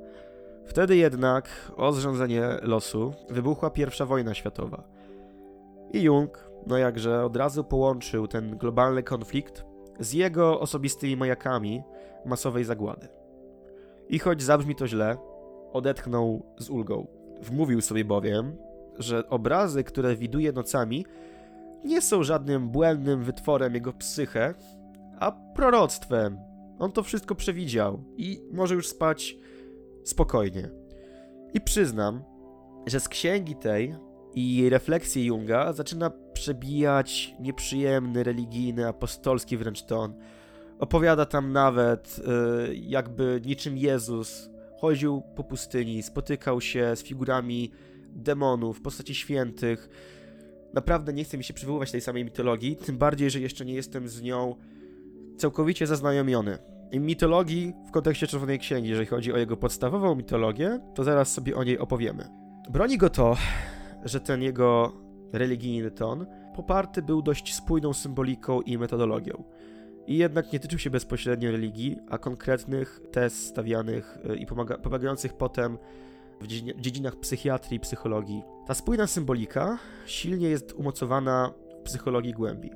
[0.66, 4.84] Wtedy jednak o zrządzenie losu wybuchła pierwsza wojna światowa.
[5.94, 9.66] I Jung, no jakże, od razu połączył ten globalny konflikt
[10.00, 11.84] z jego osobistymi majakami
[12.26, 13.08] masowej zagłady.
[14.10, 15.18] I choć zabrzmi to źle,
[15.74, 17.08] odetchnął z ulgą.
[17.42, 18.58] Wmówił sobie bowiem,
[19.00, 21.06] że obrazy, które widuje nocami,
[21.84, 24.54] nie są żadnym błędnym wytworem jego psyche,
[25.20, 26.47] a proroctwem.
[26.80, 29.38] On to wszystko przewidział i może już spać
[30.04, 30.70] spokojnie.
[31.54, 32.24] I przyznam,
[32.88, 33.96] że z księgi tej
[34.36, 40.14] i refleksji Junga zaczyna przebijać nieprzyjemny, religijny, apostolski wręcz ton.
[40.80, 42.20] Opowiada tam nawet,
[42.68, 44.50] yy, jakby niczym Jezus
[44.80, 47.72] chodził po pustyni, spotykał się z figurami
[48.10, 49.90] demonów, postaci świętych.
[50.74, 54.08] Naprawdę nie chcę mi się przywoływać tej samej mitologii, tym bardziej, że jeszcze nie jestem
[54.08, 54.56] z nią
[55.38, 56.58] całkowicie zaznajomiony.
[56.92, 61.56] I mitologii w kontekście Czerwonej Księgi, jeżeli chodzi o jego podstawową mitologię, to zaraz sobie
[61.56, 62.30] o niej opowiemy.
[62.70, 63.36] Broni go to,
[64.04, 64.94] że ten jego
[65.34, 66.26] religijny ton
[66.56, 69.44] poparty był dość spójną symboliką i metodologią.
[70.08, 75.34] I jednak nie tyczył się bezpośrednio religii, a konkretnych tez stawianych y, i pomaga pomagających
[75.34, 75.78] potem
[76.42, 76.48] w
[76.82, 78.44] dziedzinach psychiatrii i psychologii.
[78.68, 82.72] Ta spójna symbolika silnie jest umocowana w psychologii głębi.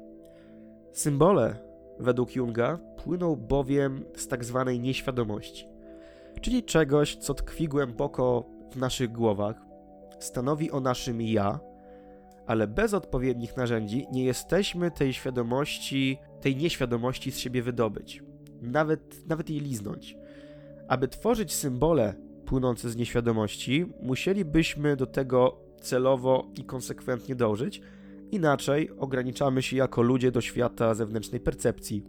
[0.94, 1.71] Symbole,
[2.02, 5.68] według Junga, płyną bowiem z tak zwanej nieświadomości,
[6.42, 9.56] czyli czegoś, co tkwi głęboko w naszych głowach,
[10.20, 11.60] stanowi o naszym ja,
[12.48, 18.24] ale bez odpowiednich narzędzi nie jesteśmy tej świadomości, tej nieświadomości z siebie wydobyć,
[18.62, 20.18] nawet, nawet jej liznąć.
[20.88, 22.14] Aby tworzyć symbole
[22.46, 27.82] płynące z nieświadomości, musielibyśmy do tego celowo i konsekwentnie dążyć,
[28.32, 32.04] inaczej ograniczamy się jako ludzie do świata zewnętrznej percepcji,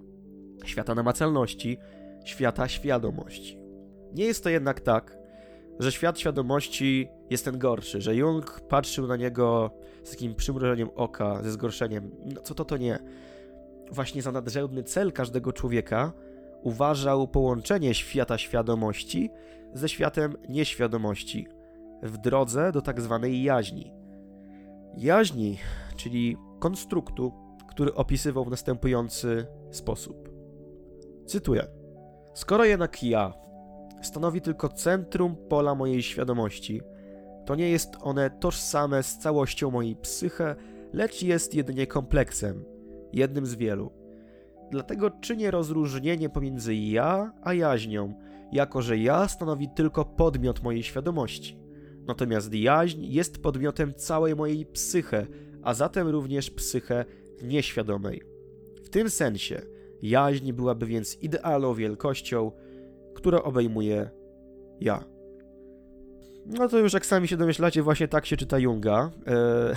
[0.64, 1.79] świata namacalności,
[2.25, 3.59] świata świadomości.
[4.14, 5.18] Nie jest to jednak tak,
[5.79, 9.70] że świat świadomości jest ten gorszy, że Jung patrzył na niego
[10.05, 12.11] z takim przymrużeniem oka, ze zgorszeniem.
[12.35, 12.99] No co to to nie?
[13.91, 16.12] Właśnie za nadrzędny cel każdego człowieka
[16.62, 19.31] uważał połączenie świata świadomości
[19.75, 21.47] ze światem nieświadomości
[22.03, 24.01] w drodze do tak zwanej jaźni.
[24.97, 25.59] Jaźni,
[25.97, 27.32] czyli konstruktu,
[27.68, 30.28] który opisywał w następujący sposób.
[31.26, 31.66] Cytuję:
[32.34, 33.32] Skoro jednak ja
[34.03, 36.80] stanowi tylko centrum pola mojej świadomości,
[37.47, 40.57] to nie jest one tożsame z całością mojej psyche,
[40.93, 42.64] lecz jest jedynie kompleksem,
[43.12, 43.93] jednym z wielu.
[44.70, 48.14] Dlatego czynię rozróżnienie pomiędzy ja a jaźnią,
[48.53, 51.62] jako że ja stanowi tylko podmiot mojej świadomości.
[52.07, 55.26] Natomiast jaźń jest podmiotem całej mojej psyche,
[55.62, 57.05] a zatem również psyche
[57.42, 58.22] nieświadomej.
[58.84, 59.62] W tym sensie
[60.03, 62.53] jaźń byłaby więc idealną wielkością,
[63.14, 64.11] która obejmuje
[64.80, 65.05] ja.
[66.46, 69.11] No to już jak sami się domyślacie, właśnie tak się czyta Junga.
[69.26, 69.74] E,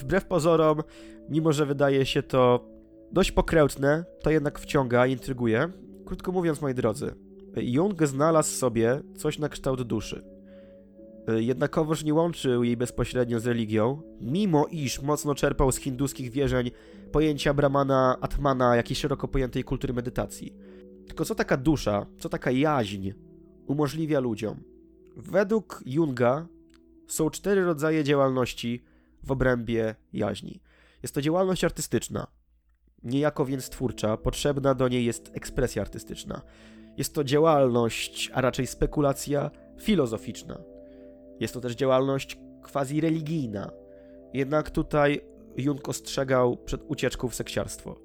[0.00, 0.82] wbrew pozorom,
[1.28, 2.68] mimo że wydaje się to
[3.12, 5.68] dość pokrętne, to jednak wciąga i intryguje.
[6.06, 7.14] Krótko mówiąc, moi drodzy,
[7.56, 10.35] Jung znalazł sobie coś na kształt duszy.
[11.28, 16.70] E, jednakowoż nie łączył jej bezpośrednio z religią, mimo iż mocno czerpał z hinduskich wierzeń
[17.12, 20.54] pojęcia Brahmana, Atmana, jakiejś szeroko pojętej kultury medytacji.
[21.06, 23.10] Tylko co taka dusza, co taka jaźń
[23.66, 24.62] umożliwia ludziom?
[25.16, 26.46] Według Junga
[27.06, 28.84] są cztery rodzaje działalności
[29.22, 30.60] w obrębie jaźni.
[31.02, 32.26] Jest to działalność artystyczna,
[33.02, 36.42] niejako więc twórcza, potrzebna do niej jest ekspresja artystyczna.
[36.96, 39.50] Jest to działalność, a raczej spekulacja
[39.80, 40.75] filozoficzna.
[41.40, 42.38] Jest to też działalność
[42.72, 43.70] quasi religijna.
[44.34, 45.20] Jednak tutaj
[45.56, 47.96] Jung ostrzegał przed ucieczką w seksiarstwo.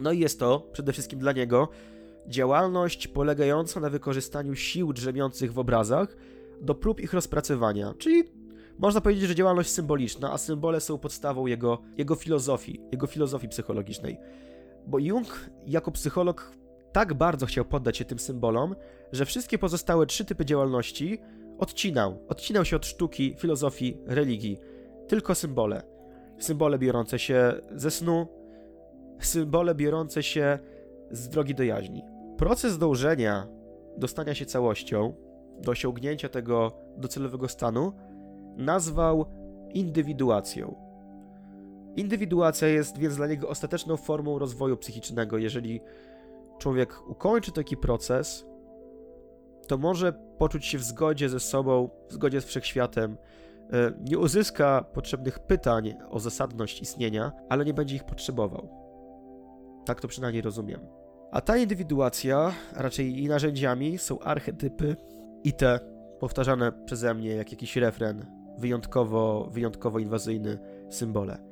[0.00, 1.68] No i jest to przede wszystkim dla niego
[2.28, 6.16] działalność polegająca na wykorzystaniu sił drzemiących w obrazach
[6.60, 8.24] do prób ich rozpracowania, czyli
[8.78, 14.18] można powiedzieć, że działalność symboliczna, a symbole są podstawą jego, jego filozofii, jego filozofii psychologicznej.
[14.86, 16.52] Bo Jung jako psycholog
[16.92, 18.74] tak bardzo chciał poddać się tym symbolom,
[19.12, 21.18] że wszystkie pozostałe trzy typy działalności
[21.60, 22.18] odcinał.
[22.28, 24.58] Odcinał się od sztuki, filozofii, religii.
[25.08, 25.82] Tylko symbole.
[26.38, 28.26] Symbole biorące się ze snu,
[29.20, 30.58] symbole biorące się
[31.10, 32.02] z drogi do jaźni.
[32.36, 33.46] Proces dążenia
[33.96, 35.14] do stania się całością,
[35.58, 37.92] do osiągnięcia tego docelowego stanu,
[38.56, 39.26] nazwał
[39.74, 40.90] indywiduacją.
[41.96, 45.38] Indywiduacja jest więc dla niego ostateczną formą rozwoju psychicznego.
[45.38, 45.80] Jeżeli
[46.58, 48.46] człowiek ukończy taki proces,
[49.70, 53.16] to może poczuć się w zgodzie ze sobą, w zgodzie z wszechświatem,
[53.72, 58.68] e, nie uzyska potrzebnych pytań o zasadność istnienia, ale nie będzie ich potrzebował.
[59.84, 60.80] Tak to przynajmniej rozumiem.
[61.32, 64.96] A ta indywiduacja, a raczej jej narzędziami są archetypy
[65.44, 65.80] i te
[66.20, 68.26] powtarzane przeze mnie jak jakiś refren,
[68.58, 70.58] wyjątkowo, wyjątkowo inwazyjny
[70.88, 71.49] symbole.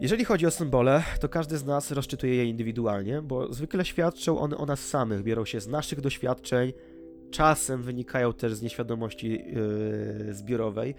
[0.00, 4.56] Jeżeli chodzi o symbole, to każdy z nas rozczytuje je indywidualnie, bo zwykle świadczą one
[4.56, 6.72] o nas samych, biorą się z naszych doświadczeń,
[7.30, 9.30] czasem wynikają też z nieświadomości
[10.26, 10.94] yy, zbiorowej.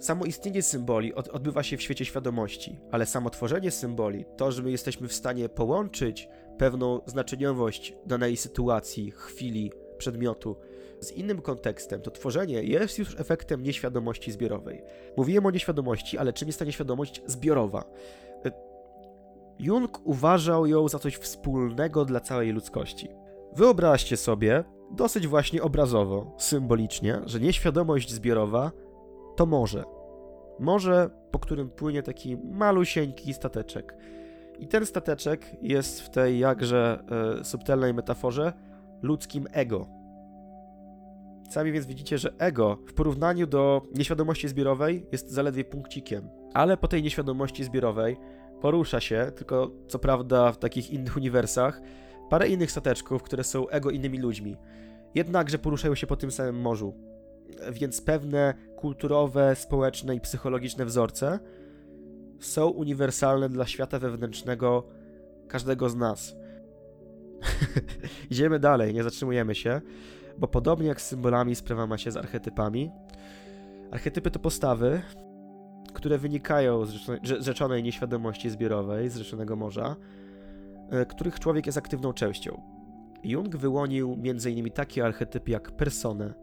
[0.00, 4.62] Samo istnienie symboli od, odbywa się w świecie świadomości, ale samo tworzenie symboli, to, że
[4.62, 10.56] my jesteśmy w stanie połączyć pewną znaczeniowość danej sytuacji, chwili, przedmiotu
[11.06, 14.82] z innym kontekstem, to tworzenie jest już efektem nieświadomości zbiorowej.
[15.16, 17.84] Mówiłem o nieświadomości, ale czym jest ta nieświadomość zbiorowa?
[18.46, 18.52] Y,
[19.58, 23.08] Jung uważał ją za coś wspólnego dla całej ludzkości.
[23.52, 28.72] Wyobraźcie sobie, dosyć właśnie obrazowo, symbolicznie, że nieświadomość zbiorowa
[29.36, 29.84] to morze.
[30.58, 33.96] Morze, po którym płynie taki malusieńki stateczek.
[34.58, 37.04] I ten stateczek jest w tej jakże
[37.40, 38.52] e, subtelnej metaforze
[39.02, 39.95] ludzkim ego.
[41.50, 46.28] Sami więc widzicie, że ego w porównaniu do nieświadomości zbiorowej jest zaledwie punkcikiem.
[46.54, 48.16] Ale po tej nieświadomości zbiorowej
[48.60, 51.80] porusza się, tylko co prawda w takich innych uniwersach,
[52.30, 54.56] parę innych stateczków, które są ego innymi ludźmi.
[55.14, 56.94] Jednakże poruszają się po tym samym morzu.
[57.72, 61.38] Więc pewne kulturowe, społeczne i psychologiczne wzorce
[62.40, 64.86] są uniwersalne dla świata wewnętrznego
[65.48, 66.36] każdego z nas.
[68.30, 69.80] Idziemy dalej, nie zatrzymujemy się,
[70.38, 72.90] bo podobnie jak z symbolami, sprawa ma się z archetypami.
[73.90, 75.02] Archetypy to postawy,
[75.94, 79.96] które wynikają z rzeczonej nieświadomości zbiorowej, z rzeczonego morza,
[80.90, 82.62] e, których człowiek jest aktywną częścią.
[83.24, 84.70] Jung wyłonił m.in.
[84.70, 86.34] takie archetypy jak personę,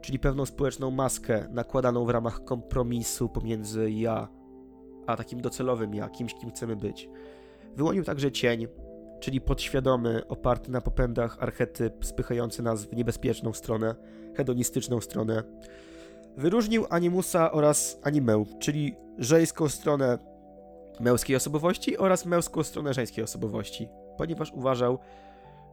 [0.00, 4.28] czyli pewną społeczną maskę nakładaną w ramach kompromisu pomiędzy ja
[5.08, 7.08] a takim docelowym ja, kimś, kim chcemy być.
[7.76, 8.66] Wyłonił także cień,
[9.20, 13.94] czyli podświadomy, oparty na popędach archetyp spychający nas w niebezpieczną stronę,
[14.36, 15.42] hedonistyczną stronę.
[16.36, 20.18] Wyróżnił animusa oraz animę, czyli żeńską stronę
[21.00, 24.98] męskiej osobowości oraz męską stronę żeńskiej osobowości, ponieważ uważał,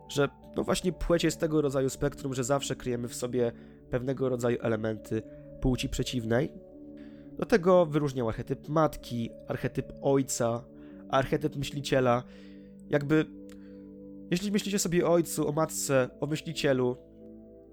[0.10, 3.52] że no właśnie płeć jest tego rodzaju spektrum, że zawsze kryjemy w sobie
[3.90, 5.22] pewnego rodzaju elementy
[5.62, 6.52] płci przeciwnej.
[7.38, 10.64] Do tego wyróżniał archetyp matki, archetyp ojca,
[11.10, 12.24] archetyp myśliciela.
[12.90, 13.26] Jakby,
[14.32, 16.98] jeśli myślicie sobie o ojcu, o matce, o myślicielu,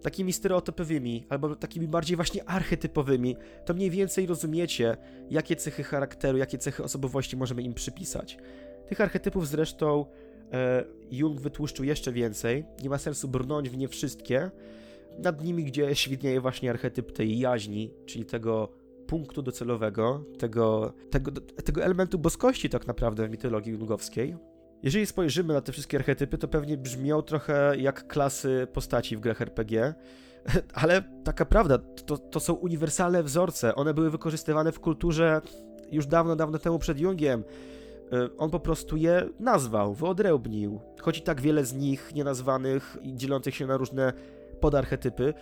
[0.02, 4.96] takimi stereotypowymi, albo takimi bardziej właśnie archetypowymi, to mniej więcej rozumiecie,
[5.30, 8.38] jakie cechy charakteru, jakie cechy osobowości możemy im przypisać.
[8.88, 10.06] Tych archetypów zresztą
[10.52, 14.50] e, Jung wytłuszczył jeszcze więcej, nie ma sensu brnąć w nie wszystkie.
[15.18, 18.68] Nad nimi gdzie widnieje właśnie archetyp tej jaźni, czyli tego
[19.06, 21.32] punktu docelowego, tego, tego,
[21.64, 24.36] tego elementu boskości tak naprawdę w mitologii jungowskiej.
[24.82, 29.42] Jeżeli spojrzymy na te wszystkie archetypy, to pewnie brzmią trochę jak klasy postaci w grach
[29.42, 29.94] RPG,
[30.74, 33.74] ale taka prawda, to, to są uniwersalne wzorce.
[33.74, 35.40] One były wykorzystywane w kulturze
[35.90, 37.44] już dawno, dawno temu przed Jungiem.
[38.12, 40.80] Y, on po prostu je nazwał, wyodrębnił.
[41.00, 44.12] Choć i tak wiele z nich nienazwanych i dzielących się na różne
[44.60, 45.34] podarchetypy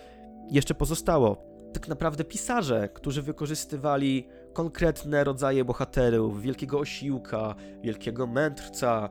[0.49, 9.09] jeszcze pozostało tak naprawdę pisarze, którzy wykorzystywali konkretne rodzaje bohaterów, wielkiego osiłka, wielkiego mędrca,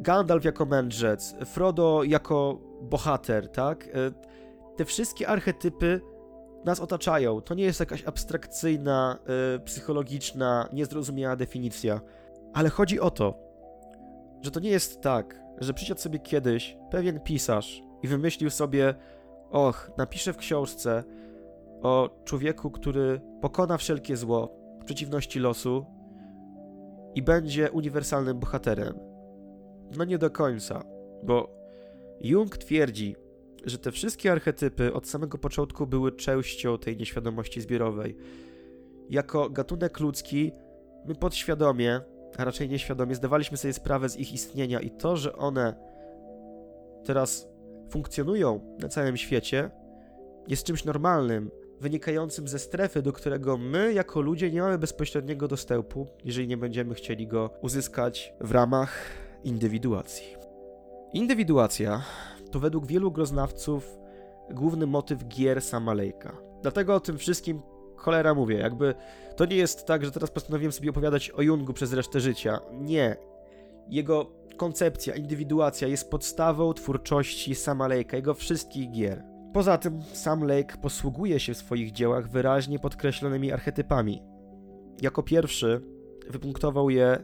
[0.00, 3.84] Gandalf jako mędrzec, Frodo jako bohater, tak?
[3.84, 3.88] E,
[4.76, 6.00] te wszystkie archetypy
[6.64, 7.40] nas otaczają.
[7.40, 9.18] To nie jest jakaś abstrakcyjna,
[9.52, 12.00] yy, psychologiczna, niezrozumiała definicja.
[12.54, 13.34] Ale chodzi o to,
[14.42, 18.94] że to nie jest tak, że przyszedł sobie kiedyś pewien pisarz i wymyślił sobie,
[19.50, 21.04] och, napiszę w książce,
[21.82, 25.86] o człowieku, który pokona wszelkie zło przeciwności losu
[27.14, 28.94] i będzie uniwersalnym bohaterem.
[29.96, 30.84] No nie do końca,
[31.22, 31.58] bo
[32.20, 33.16] Jung twierdzi,
[33.64, 38.16] że te wszystkie archetypy od samego początku były częścią tej nieświadomości zbiorowej.
[39.10, 40.52] Jako gatunek ludzki,
[41.06, 42.00] my podświadomie,
[42.38, 45.74] a raczej nieświadomie, zdawaliśmy sobie sprawę z ich istnienia i to, że one
[47.04, 47.48] teraz
[47.90, 49.70] funkcjonują na całym świecie,
[50.48, 51.50] jest czymś normalnym,
[51.80, 56.94] wynikającym ze strefy, do którego my, jako ludzie, nie mamy bezpośredniego dostępu, jeżeli nie będziemy
[56.94, 59.04] chcieli go uzyskać w ramach
[59.44, 60.26] indywiduacji.
[61.12, 62.02] Indywiduacja
[62.50, 63.98] to według wielu groznawców
[64.50, 66.36] główny motyw gier Samalejka.
[66.62, 67.62] Dlatego o tym wszystkim
[67.96, 68.94] cholera mówię, jakby
[69.36, 72.60] to nie jest tak, że teraz postanowiłem sobie opowiadać o Jungu przez resztę życia.
[72.72, 73.16] Nie.
[73.88, 79.24] Jego koncepcja, indywiduacja jest podstawą twórczości Sama Lake'a, jego wszystkich gier.
[79.58, 84.22] Poza tym sam Lake posługuje się w swoich dziełach wyraźnie podkreślonymi archetypami.
[85.02, 85.80] Jako pierwszy
[86.30, 87.18] wypunktował je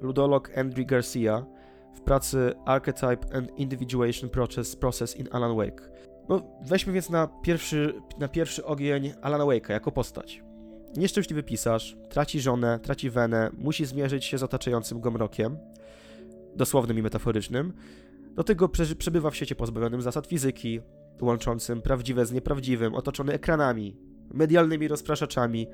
[0.00, 1.46] ludolog Andrew Garcia
[1.94, 5.90] w pracy Archetype and Individuation Process, Process in Alan Wake.
[6.28, 10.42] No, weźmy więc na pierwszy, na pierwszy ogień Alana Wake'a jako postać.
[10.96, 15.58] Nieszczęśliwy pisarz, traci żonę, traci wenę, musi zmierzyć się z otaczającym go mrokiem,
[16.56, 17.72] dosłownym i metaforycznym.
[18.34, 18.68] Do tego
[18.98, 20.80] przebywa w świecie pozbawionym zasad fizyki,
[21.20, 23.96] łączącym prawdziwe z nieprawdziwym, otoczony ekranami,
[24.30, 25.66] medialnymi rozpraszaczami,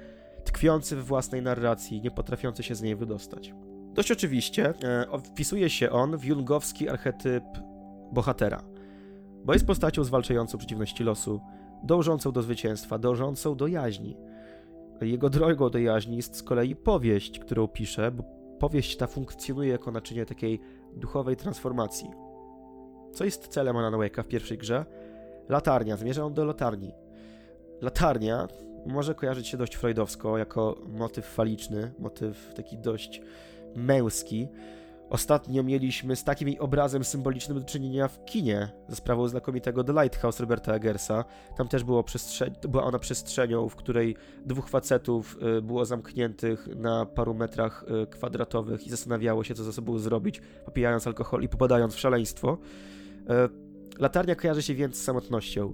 [0.44, 3.54] tkwiący w własnej narracji, nie potrafiący się z niej wydostać.
[3.94, 7.44] Dość oczywiście e, wpisuje się on w jungowski archetyp
[8.12, 8.62] bohatera,
[9.44, 11.40] bo jest postacią zwalczającą przeciwności losu,
[11.84, 14.16] dążącą do zwycięstwa, dążącą do jaźni.
[15.00, 18.22] Jego drogą do jaźni jest z kolei powieść, którą pisze, bo
[18.58, 20.60] powieść ta funkcjonuje jako naczynie takiej
[20.96, 22.10] duchowej transformacji.
[23.12, 24.84] Co jest celem Alan Wake'a w pierwszej grze?
[25.48, 26.92] Latarnia, zmierza on do latarni.
[27.80, 28.48] Latarnia
[28.86, 33.20] może kojarzyć się dość freudowsko jako motyw faliczny, motyw taki dość
[33.76, 34.48] męski.
[35.10, 40.40] Ostatnio mieliśmy z takim obrazem symbolicznym do czynienia w kinie ze sprawą znakomitego The Lighthouse
[40.40, 41.24] Roberta Eggersa.
[41.56, 44.16] Tam też było przestrze- była ona przestrzenią, w której
[44.46, 49.72] dwóch facetów y, było zamkniętych na paru metrach y, kwadratowych i zastanawiało się, co ze
[49.72, 52.58] sobą zrobić, popijając alkohol i popadając w szaleństwo.
[53.98, 55.72] Latarnia kojarzy się więc z samotnością,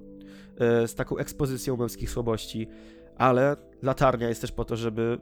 [0.59, 2.69] e, z taką ekspozycją męskich słabości,
[3.17, 5.19] ale latarnia jest też po to, żeby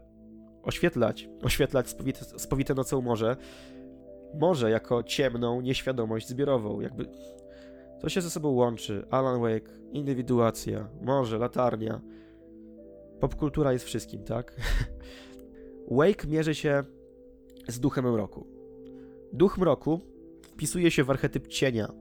[0.62, 3.36] oświetlać, oświetlać spowite, spowite nocą morze,
[4.34, 7.06] morze jako ciemną nieświadomość zbiorową, jakby
[8.00, 9.06] to się ze sobą łączy.
[9.10, 12.00] Alan Wake, indywiduacja, morze, latarnia.
[13.20, 14.56] Popkultura jest wszystkim, tak?
[15.98, 16.84] Wake mierzy się
[17.68, 18.46] z duchem mroku.
[19.32, 20.00] Duch mroku
[20.42, 21.92] wpisuje się w archetyp cienia,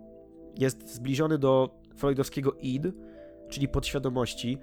[0.60, 2.84] jest zbliżony do freudowskiego id,
[3.50, 4.58] czyli podświadomości,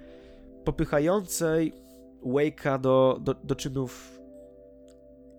[0.63, 1.73] popychającej
[2.23, 4.21] Wake'a do, do, do czynów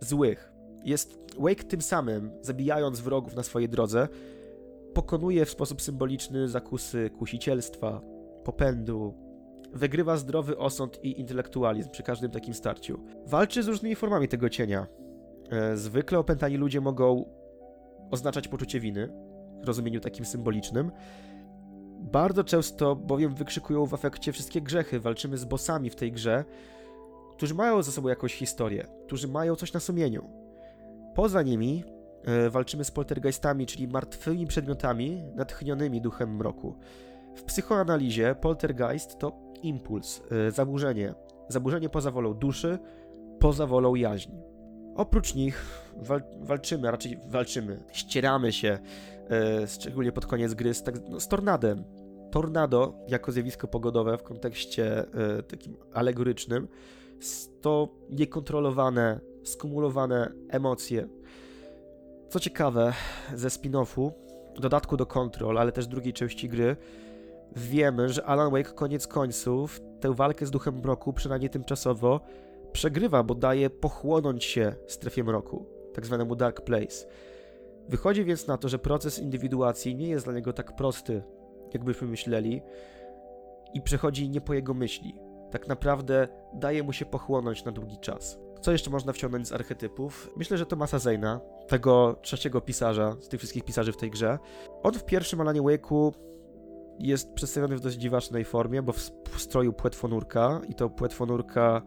[0.01, 0.53] złych.
[0.85, 4.09] Jest Wake tym samym, zabijając wrogów na swojej drodze,
[4.95, 8.01] pokonuje w sposób symboliczny zakusy kusicielstwa,
[8.45, 9.15] popędu,
[9.73, 13.01] wygrywa zdrowy osąd i intelektualizm przy każdym takim starciu.
[13.27, 14.87] Walczy z różnymi formami tego cienia.
[15.51, 17.25] E, zwykle opętani ludzie mogą
[18.11, 19.09] oznaczać poczucie winy,
[19.65, 20.91] rozumieniu takim symbolicznym.
[22.01, 25.01] Bardzo często bowiem wykrzykują w efekcie wszystkie grzechy.
[25.01, 26.45] Walczymy z bossami w tej grze,
[27.33, 30.31] którzy mają za sobą jakąś historię, którzy mają coś na sumieniu.
[31.15, 31.85] Poza nimi
[32.25, 36.75] e, walczymy z poltergeistami, czyli martwymi przedmiotami natchnionymi duchem mroku.
[37.35, 39.33] W psychoanalizie poltergeist to
[39.63, 41.15] impuls, e, zaburzenie.
[41.49, 42.79] Zaburzenie poza wolą duszy,
[43.39, 44.43] poza wolą jaźni.
[44.97, 45.65] Oprócz nich
[45.97, 48.79] wal walczymy, raczej walczymy, ścieramy się,
[49.67, 51.85] szczególnie pod koniec gry, z, tak, no, z tornadem.
[52.31, 56.69] Tornado jako zjawisko pogodowe w kontekście e, takim alegorycznym
[57.61, 61.09] to niekontrolowane, skumulowane emocje.
[62.29, 62.93] Co ciekawe,
[63.35, 64.11] ze spin-offu,
[64.61, 66.77] dodatku do Control, ale też drugiej części gry,
[67.57, 72.21] wiemy, że Alan Wake koniec końców tę walkę z duchem mroku, przynajmniej tymczasowo,
[72.73, 77.07] przegrywa, bo daje pochłonąć się strefie mroku, tak zwanemu Dark Place.
[77.89, 81.23] Wychodzi więc na to, że proces indywiduacji nie jest dla niego tak prosty,
[81.75, 82.63] jakbyśmy myśleli,
[83.75, 85.15] i przechodzi nie po jego myśli.
[85.51, 88.39] Tak naprawdę daje mu się pochłonąć na długi czas.
[88.61, 90.31] Co jeszcze można wciągnąć z archetypów?
[90.37, 94.39] Myślę, że Tomasa Zejna, tego trzeciego pisarza z tych wszystkich pisarzy w tej grze.
[94.83, 96.13] On w pierwszym Alanie Wake'u
[96.99, 101.83] jest przedstawiony w dość dziwacznej formie, bo w stroju płetwonurka i to płetwonurka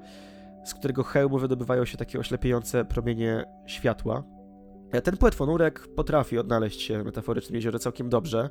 [0.63, 4.23] z którego hełmu wydobywają się takie oślepiające promienie światła.
[4.91, 8.49] E, ten płetwonurek potrafi odnaleźć się w metaforycznym jeziorze całkiem dobrze.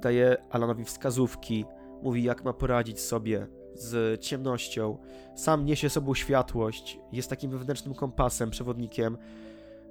[0.00, 1.64] Daje Alanowi wskazówki,
[2.02, 4.98] mówi jak ma poradzić sobie z ciemnością.
[5.34, 9.18] Sam niesie sobą światłość, jest takim wewnętrznym kompasem, przewodnikiem.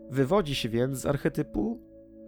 [0.10, 1.80] Wywodzi się więc z archetypu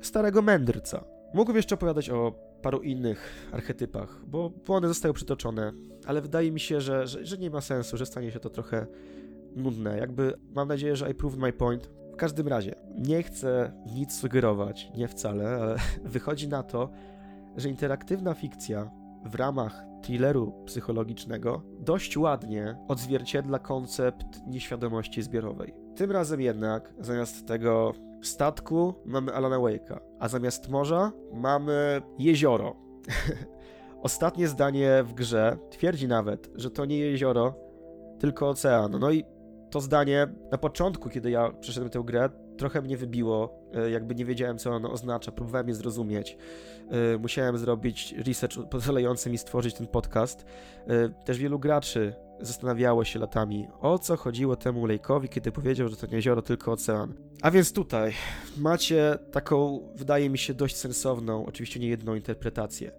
[0.01, 1.03] starego mędrca.
[1.33, 5.73] Mógłbym jeszcze opowiadać o paru innych archetypach, bo one zostały przytoczone,
[6.05, 8.87] ale wydaje mi się, że, że, że, nie ma sensu, że stanie się to trochę
[9.55, 9.97] nudne.
[9.97, 11.89] Jakby mam nadzieję, że I proved my point.
[12.21, 16.89] Każdym razie, nie chcę nic sugerować, nie wcale, ale wychodzi na to,
[17.57, 18.91] że interaktywna fikcja
[19.25, 25.73] w ramach thrilleru psychologicznego dość ładnie odzwierciedla koncept nieświadomości zbiorowej.
[25.95, 32.75] Tym razem jednak zamiast tego statku mamy Alana Wake'a, a zamiast morza mamy jezioro.
[34.01, 37.55] Ostatnie zdanie w grze twierdzi nawet, że to nie jezioro,
[38.19, 38.99] tylko ocean.
[38.99, 39.23] No i
[39.71, 44.25] to zdanie na początku, kiedy ja przeszedłem tę grę, trochę mnie wybiło, e, jakby nie
[44.25, 46.37] wiedziałem, co ono oznacza, próbowałem je zrozumieć.
[46.89, 50.45] E, musiałem zrobić research pozwalający mi stworzyć ten podcast.
[50.87, 55.95] E, też wielu graczy zastanawiało się latami, o co chodziło temu Lake'owi, kiedy powiedział, że
[55.95, 57.13] to nie jezioro, tylko ocean.
[57.41, 58.13] A więc tutaj
[58.57, 62.91] macie taką, wydaje mi się, dość sensowną, oczywiście nie jedną interpretację.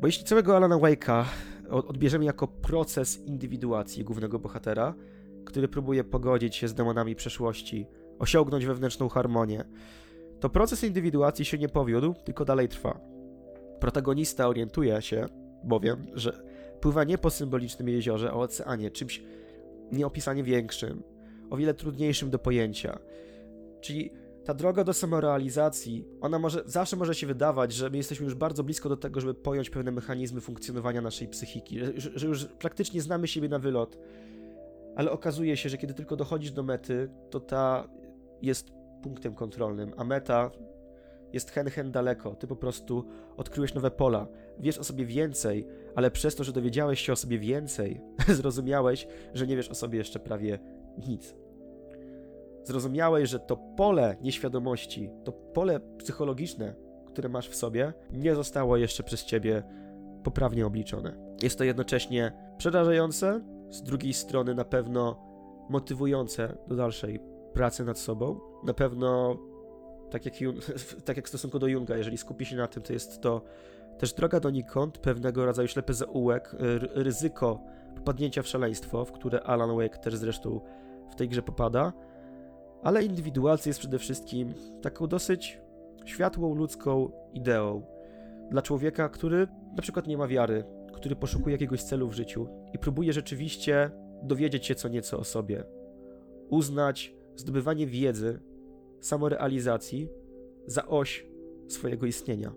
[0.00, 1.24] Bo jeśli całego Alana Wake'a
[1.70, 4.94] odbierzemy jako proces indywiduacji głównego bohatera,
[5.46, 7.86] który próbuje pogodzić się z demonami przeszłości,
[8.18, 9.64] osiągnąć wewnętrzną harmonię,
[10.40, 13.00] to proces indywiduacji się nie powiódł, tylko dalej trwa.
[13.80, 15.26] Protagonista orientuje się
[15.64, 16.42] bowiem, że
[16.80, 19.22] pływa nie po symbolicznym jeziorze, a oceanie, czymś
[19.92, 21.02] nieopisanie większym,
[21.50, 22.98] o wiele trudniejszym do pojęcia.
[23.80, 24.10] Czyli
[24.44, 28.64] ta droga do samorealizacji, ona może, zawsze może się wydawać, że my jesteśmy już bardzo
[28.64, 33.28] blisko do tego, żeby pojąć pewne mechanizmy funkcjonowania naszej psychiki, że, że już praktycznie znamy
[33.28, 33.98] siebie na wylot,
[34.96, 37.88] ale okazuje się, że kiedy tylko dochodzisz do mety, to ta
[38.42, 38.70] jest
[39.02, 40.50] punktem kontrolnym, a meta
[41.32, 42.34] jest hen hen daleko.
[42.34, 43.04] Ty po prostu
[43.36, 44.26] odkryłeś nowe pola,
[44.58, 49.46] wiesz o sobie więcej, ale przez to, że dowiedziałeś się o sobie więcej, zrozumiałeś, że
[49.46, 50.58] nie wiesz o sobie jeszcze prawie
[51.08, 51.34] nic.
[52.64, 56.74] Zrozumiałeś, że to pole nieświadomości, to pole psychologiczne,
[57.06, 59.62] które masz w sobie, nie zostało jeszcze przez ciebie
[60.22, 61.16] poprawnie obliczone.
[61.42, 63.40] Jest to jednocześnie przerażające,
[63.70, 65.26] z drugiej strony na pewno
[65.68, 67.20] motywujące do dalszej
[67.52, 68.40] pracy nad sobą.
[68.64, 69.36] Na pewno,
[70.10, 70.34] tak jak,
[71.04, 73.42] tak jak w stosunku do Junga, jeżeli skupi się na tym, to jest to
[73.98, 76.56] też droga donikąd, pewnego rodzaju ślepy zaułek,
[76.94, 77.60] ryzyko
[77.94, 80.60] popadnięcia w szaleństwo, w które Alan Wake też zresztą
[81.10, 81.92] w tej grze popada,
[82.82, 85.60] ale indywiduacja jest przede wszystkim taką dosyć
[86.04, 87.82] światłą ludzką ideą
[88.50, 90.64] dla człowieka, który na przykład nie ma wiary,
[90.96, 93.90] który poszukuje jakiegoś celu w życiu i próbuje rzeczywiście
[94.22, 95.64] dowiedzieć się co nieco o sobie,
[96.50, 98.40] uznać zdobywanie wiedzy,
[99.00, 100.08] samorealizacji
[100.66, 101.26] za oś
[101.68, 102.52] swojego istnienia.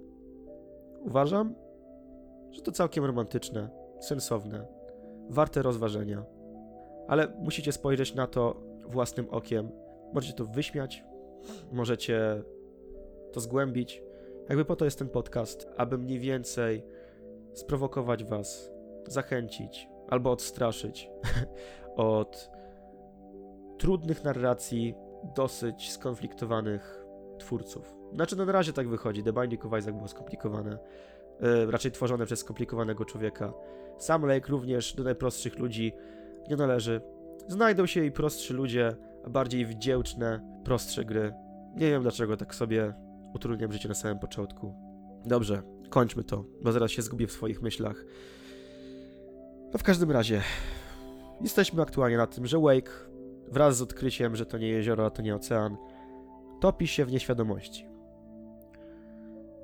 [1.02, 1.56] Uważam,
[2.52, 4.68] że to całkiem romantyczne, sensowne,
[5.30, 6.26] warte rozważenia.
[7.08, 9.70] Ale musicie spojrzeć na to własnym okiem.
[10.14, 11.04] Możecie to wyśmiać,
[11.72, 12.44] możecie
[13.32, 14.04] to zgłębić.
[14.50, 16.84] Jakby po to jest ten podcast, aby mniej więcej
[17.54, 18.72] sprowokować was,
[19.08, 21.10] zachęcić albo odstraszyć
[21.96, 22.52] od
[23.78, 24.96] trudnych narracji
[25.36, 27.06] dosyć skonfliktowanych
[27.40, 27.96] twórców.
[28.14, 29.24] Znaczy, no na razie tak wychodzi.
[29.24, 30.78] The Binding of Isaac było skomplikowane.
[31.42, 33.54] Yy, raczej tworzone przez skomplikowanego człowieka.
[33.98, 35.94] Sam Lake również do najprostszych ludzi
[36.50, 37.02] nie należy.
[37.48, 38.96] Znajdą się i prostszy ludzie,
[39.26, 41.34] a bardziej wdzięczne, prostsze gry.
[41.76, 42.94] Nie wiem dlaczego tak sobie
[43.34, 44.76] utrudniam życie na samym początku.
[45.26, 48.06] Dobrze, kończmy to, bo zaraz się zgubię w swoich myślach.
[49.74, 50.42] No w każdym razie,
[51.42, 52.92] jesteśmy aktualnie na tym, że Wake
[53.52, 55.78] wraz z odkryciem, że to nie jezioro, a to nie ocean,
[56.60, 57.86] topi się w nieświadomości.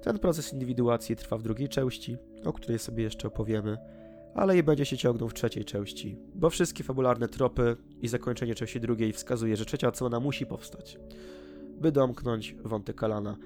[0.02, 3.78] Ten proces indywiduacji trwa w drugiej części, o której sobie jeszcze opowiemy,
[4.36, 8.80] ale i będzie się ciągnął w trzeciej części, bo wszystkie fabularne tropy i zakończenie części
[8.80, 11.00] drugiej wskazuje, że trzecia odsłona musi powstać,
[11.82, 13.38] by domknąć wątek Alana.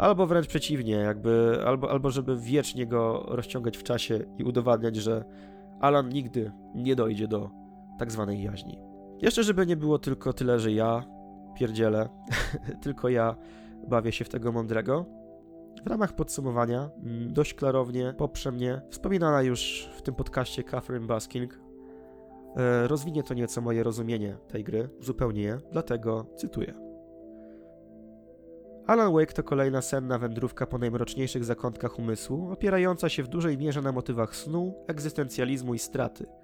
[0.00, 5.24] Albo wręcz przeciwnie, jakby, albo, albo żeby wiecznie go rozciągać w czasie i udowadniać, że
[5.80, 7.50] Alan nigdy nie dojdzie do
[7.98, 8.78] tak zwanej jaźni.
[9.22, 11.04] Jeszcze, żeby nie było tylko tyle, że ja
[11.54, 12.08] pierdzielę,
[12.82, 13.36] tylko ja
[13.88, 15.06] bawię się w tego mądrego.
[15.84, 21.60] W ramach podsumowania, mm, dość klarownie poprze mnie wspominana już w tym podcaście Catherine Basking.
[22.56, 26.89] E, rozwinie to nieco moje rozumienie tej gry, zupełnie je, dlatego cytuję.
[28.90, 33.82] Alan Wake to kolejna senna wędrówka po najmroczniejszych zakątkach umysłu, opierająca się w dużej mierze
[33.82, 36.26] na motywach snu, egzystencjalizmu i straty–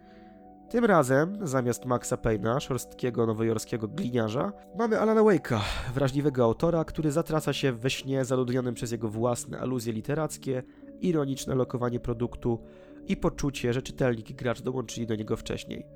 [0.71, 5.61] tym razem, zamiast Maxa Payne'a, szorstkiego nowojorskiego gliniarza, mamy Alana Wake'a,
[5.95, 10.63] wrażliwego autora, który zatraca się we śnie zaludnionym przez jego własne aluzje literackie,
[11.01, 12.63] ironiczne lokowanie produktu
[13.09, 15.87] i poczucie, że czytelnik i gracz dołączyli do niego wcześniej.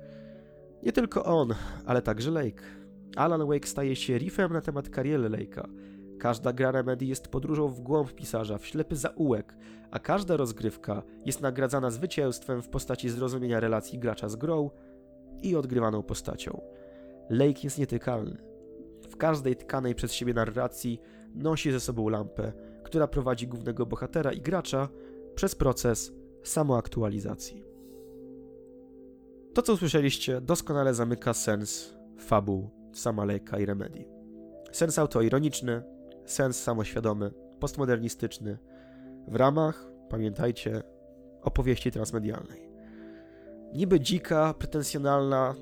[0.83, 1.53] Nie tylko on,
[1.85, 2.63] ale także Lake.
[3.15, 5.67] Alan Wake staje się riffem na temat kariery Lake'a,
[6.21, 9.55] Każda gra Remedy jest podróżą w głąb pisarza, w ślepy zaułek,
[9.91, 14.69] a każda rozgrywka jest nagradzana zwycięstwem w postaci zrozumienia relacji gracza z grą
[15.41, 16.61] i odgrywaną postacią.
[17.29, 18.37] Lake jest nietykalny.
[19.09, 21.01] W każdej tkanej przez siebie narracji
[21.35, 22.53] nosi ze sobą lampę,
[22.83, 24.89] która prowadzi głównego bohatera i gracza
[25.35, 27.63] przez proces samoaktualizacji.
[29.53, 34.07] To, co usłyszeliście, doskonale zamyka sens fabuł Samalejka i Remedii.
[34.71, 35.83] Sens autoironiczny,
[36.25, 38.57] sens samoświadomy, postmodernistyczny,
[39.27, 40.83] w ramach, pamiętajcie,
[41.41, 42.69] opowieści transmedialnej.
[43.73, 45.55] Niby dzika, pretensjonalna,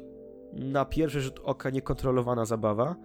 [0.53, 2.95] na pierwszy rzut oka niekontrolowana zabawa,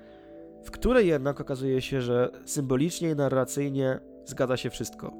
[0.64, 5.12] w której jednak okazuje się, że symbolicznie i narracyjnie zgadza się wszystko.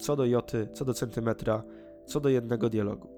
[0.00, 1.62] Co do joty, co do centymetra,
[2.06, 3.08] co do jednego dialogu.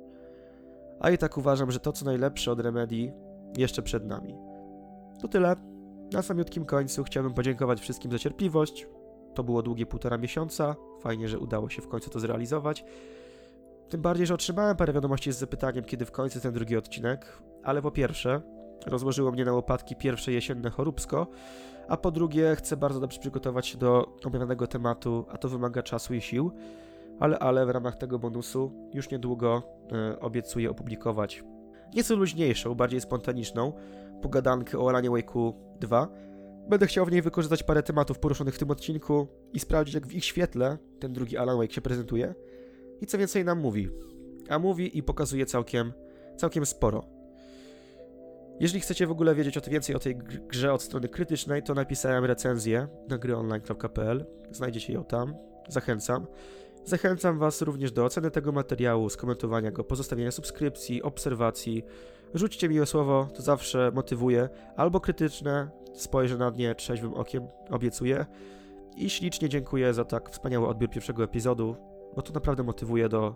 [1.00, 3.12] A i tak uważam, że to co najlepsze od Remedii
[3.56, 4.34] jeszcze przed nami.
[5.20, 5.73] To tyle.
[6.12, 8.86] Na samiutkim końcu chciałbym podziękować wszystkim za cierpliwość.
[9.34, 10.76] To było długie półtora miesiąca.
[11.00, 12.84] Fajnie, że udało się w końcu to zrealizować.
[13.88, 17.42] Tym bardziej, że otrzymałem parę wiadomości z zapytaniem, kiedy w końcu ten drugi odcinek.
[17.62, 18.40] Ale po pierwsze,
[18.86, 21.26] rozłożyło mnie na łopatki pierwsze jesienne choróbsko,
[21.88, 26.14] a po drugie, chcę bardzo dobrze przygotować się do omawianego tematu, a to wymaga czasu
[26.14, 26.52] i sił.
[27.20, 29.62] Ale, ale w ramach tego bonusu już niedługo
[29.92, 31.44] e, obiecuję opublikować
[31.94, 33.72] nieco luźniejszą, bardziej spontaniczną
[34.24, 36.08] pogadankę o Alanie Wake'u 2.
[36.68, 40.12] Będę chciał w niej wykorzystać parę tematów poruszonych w tym odcinku i sprawdzić, jak w
[40.12, 42.34] ich świetle ten drugi Alan Wake się prezentuje
[43.00, 43.88] i co więcej nam mówi.
[44.48, 45.92] A mówi i pokazuje całkiem,
[46.36, 47.04] całkiem sporo.
[48.60, 51.62] Jeżeli chcecie w ogóle wiedzieć o to więcej o tej gr- grze od strony krytycznej,
[51.62, 54.26] to napisałem recenzję na gryonline.pl.
[54.50, 55.34] Znajdziecie ją tam.
[55.68, 56.26] Zachęcam.
[56.84, 61.84] Zachęcam Was również do oceny tego materiału, skomentowania go, pozostawienia subskrypcji, obserwacji.
[62.34, 64.48] Rzućcie miłe słowo, to zawsze motywuje.
[64.76, 68.26] Albo krytyczne, spojrzę na nie trzeźwym okiem, obiecuję.
[68.96, 71.76] I ślicznie dziękuję za tak wspaniały odbiór pierwszego epizodu,
[72.16, 73.34] bo to naprawdę motywuje do,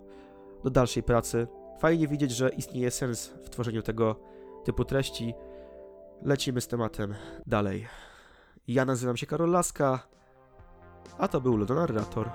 [0.65, 1.47] do dalszej pracy.
[1.79, 4.17] Fajnie widzieć, że istnieje sens w tworzeniu tego
[4.65, 5.35] typu treści.
[6.23, 7.15] Lecimy z tematem
[7.47, 7.87] dalej.
[8.69, 10.09] Ja nazywam się Karol Laska,
[11.19, 12.31] a to był Ludonarrator.